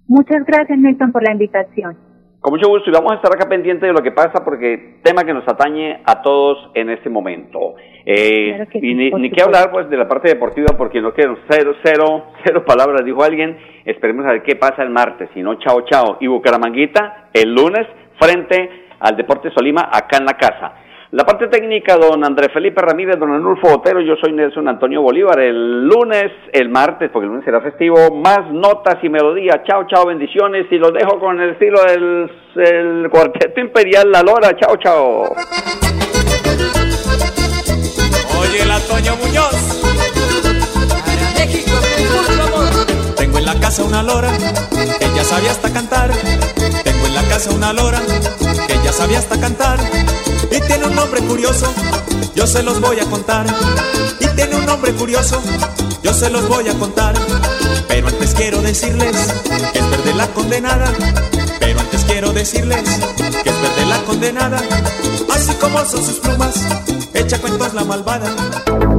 Muchas 0.06 0.44
gracias, 0.44 0.78
Nelson, 0.78 1.12
por 1.12 1.22
la 1.22 1.32
invitación. 1.32 1.96
Con 2.40 2.54
mucho 2.54 2.70
gusto 2.70 2.88
y 2.88 2.92
vamos 2.92 3.12
a 3.12 3.16
estar 3.16 3.30
acá 3.34 3.46
pendientes 3.50 3.86
de 3.86 3.92
lo 3.92 4.02
que 4.02 4.12
pasa 4.12 4.42
porque 4.42 5.00
tema 5.02 5.24
que 5.24 5.34
nos 5.34 5.46
atañe 5.46 6.00
a 6.06 6.22
todos 6.22 6.70
en 6.74 6.88
este 6.88 7.10
momento. 7.10 7.74
Eh, 8.06 8.54
Claro 8.54 8.70
y 8.72 8.80
sí, 8.80 8.94
ni, 8.94 9.10
ni 9.10 9.30
qué 9.30 9.42
hablar 9.42 9.70
pues 9.70 9.90
de 9.90 9.96
la 9.98 10.08
parte 10.08 10.30
deportiva 10.30 10.68
porque 10.78 11.02
no 11.02 11.12
quiero 11.12 11.36
cero, 11.50 11.74
cero, 11.84 12.28
cero 12.44 12.64
palabras, 12.66 13.04
dijo 13.04 13.22
alguien. 13.22 13.58
Esperemos 13.84 14.24
a 14.24 14.32
ver 14.32 14.42
qué 14.42 14.56
pasa 14.56 14.82
el 14.82 14.88
martes, 14.88 15.28
si 15.34 15.42
no, 15.42 15.56
chao, 15.56 15.82
chao. 15.82 16.16
Y 16.20 16.28
Bucaramanguita 16.28 17.28
el 17.34 17.54
lunes 17.54 17.86
frente 18.20 18.86
al 19.00 19.16
Deportes 19.16 19.52
Solima 19.54 19.88
acá 19.92 20.18
en 20.18 20.26
la 20.26 20.34
casa. 20.34 20.74
La 21.12 21.24
parte 21.24 21.48
técnica, 21.48 21.96
don 21.96 22.24
Andrés 22.24 22.50
Felipe 22.52 22.80
Ramírez, 22.80 23.18
don 23.18 23.32
Anulfo 23.32 23.68
Botero, 23.68 24.00
yo 24.00 24.14
soy 24.22 24.32
Nelson 24.32 24.68
Antonio 24.68 25.02
Bolívar. 25.02 25.40
El 25.40 25.84
lunes, 25.84 26.30
el 26.52 26.68
martes, 26.68 27.10
porque 27.12 27.24
el 27.24 27.30
lunes 27.30 27.44
será 27.44 27.60
festivo, 27.60 28.14
más 28.14 28.52
notas 28.52 29.02
y 29.02 29.08
melodías. 29.08 29.60
Chao, 29.64 29.88
chao, 29.88 30.06
bendiciones. 30.06 30.66
Y 30.70 30.78
los 30.78 30.92
dejo 30.92 31.18
con 31.18 31.40
el 31.40 31.50
estilo 31.50 31.82
del 31.82 32.30
el 32.54 33.10
Cuarteto 33.10 33.58
Imperial 33.58 34.12
La 34.12 34.22
Lora. 34.22 34.54
Chao, 34.56 34.76
chao. 34.76 35.34
Oye, 38.40 38.64
la 38.66 38.78
Toño 38.86 39.16
Muñoz. 39.16 39.82
Tengo 43.16 43.38
en 43.38 43.46
la 43.46 43.54
casa 43.54 43.82
una 43.82 44.02
lora 44.04 44.28
ya 45.14 45.24
sabía 45.24 45.50
hasta 45.50 45.72
cantar. 45.72 46.10
En 47.04 47.14
la 47.14 47.22
casa 47.28 47.50
una 47.50 47.72
lora 47.72 48.00
que 48.66 48.80
ya 48.84 48.92
sabía 48.92 49.18
hasta 49.18 49.38
cantar. 49.40 49.78
Y 50.50 50.60
tiene 50.60 50.86
un 50.86 50.94
nombre 50.94 51.20
curioso, 51.22 51.72
yo 52.34 52.46
se 52.46 52.62
los 52.62 52.80
voy 52.80 52.98
a 53.00 53.04
contar. 53.04 53.46
Y 54.18 54.26
tiene 54.28 54.56
un 54.56 54.66
nombre 54.66 54.92
curioso, 54.92 55.40
yo 56.02 56.12
se 56.12 56.30
los 56.30 56.48
voy 56.48 56.68
a 56.68 56.74
contar. 56.74 57.14
Pero 57.88 58.08
antes 58.08 58.34
quiero 58.34 58.60
decirles 58.62 59.16
que 59.72 59.78
es 59.78 59.90
verde 59.90 60.14
la 60.14 60.26
condenada. 60.28 60.92
Pero 61.58 61.80
antes 61.80 62.04
quiero 62.04 62.32
decirles 62.32 62.82
que 63.42 63.50
es 63.50 63.62
verde 63.62 63.86
la 63.88 63.98
condenada. 64.02 64.60
Así 65.32 65.54
como 65.54 65.84
son 65.84 66.04
sus 66.04 66.18
plumas, 66.18 66.54
echa 67.14 67.38
cuentos 67.38 67.74
la 67.74 67.84
malvada. 67.84 68.89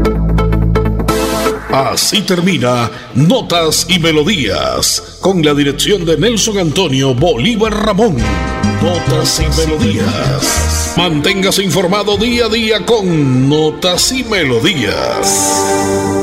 Así 1.72 2.22
termina 2.22 2.92
Notas 3.16 3.86
y 3.88 3.98
Melodías, 3.98 5.18
con 5.22 5.42
la 5.42 5.54
dirección 5.54 6.04
de 6.04 6.18
Nelson 6.18 6.58
Antonio 6.58 7.16
Bolívar 7.16 7.86
Ramón. 7.86 8.18
Notas 8.82 9.40
y 9.40 9.68
Melodías. 9.68 10.94
Manténgase 10.98 11.64
informado 11.64 12.18
día 12.18 12.48
a 12.48 12.50
día 12.50 12.86
con 12.86 13.48
Notas 13.48 14.12
y 14.12 14.26
Melodías. 14.26 16.21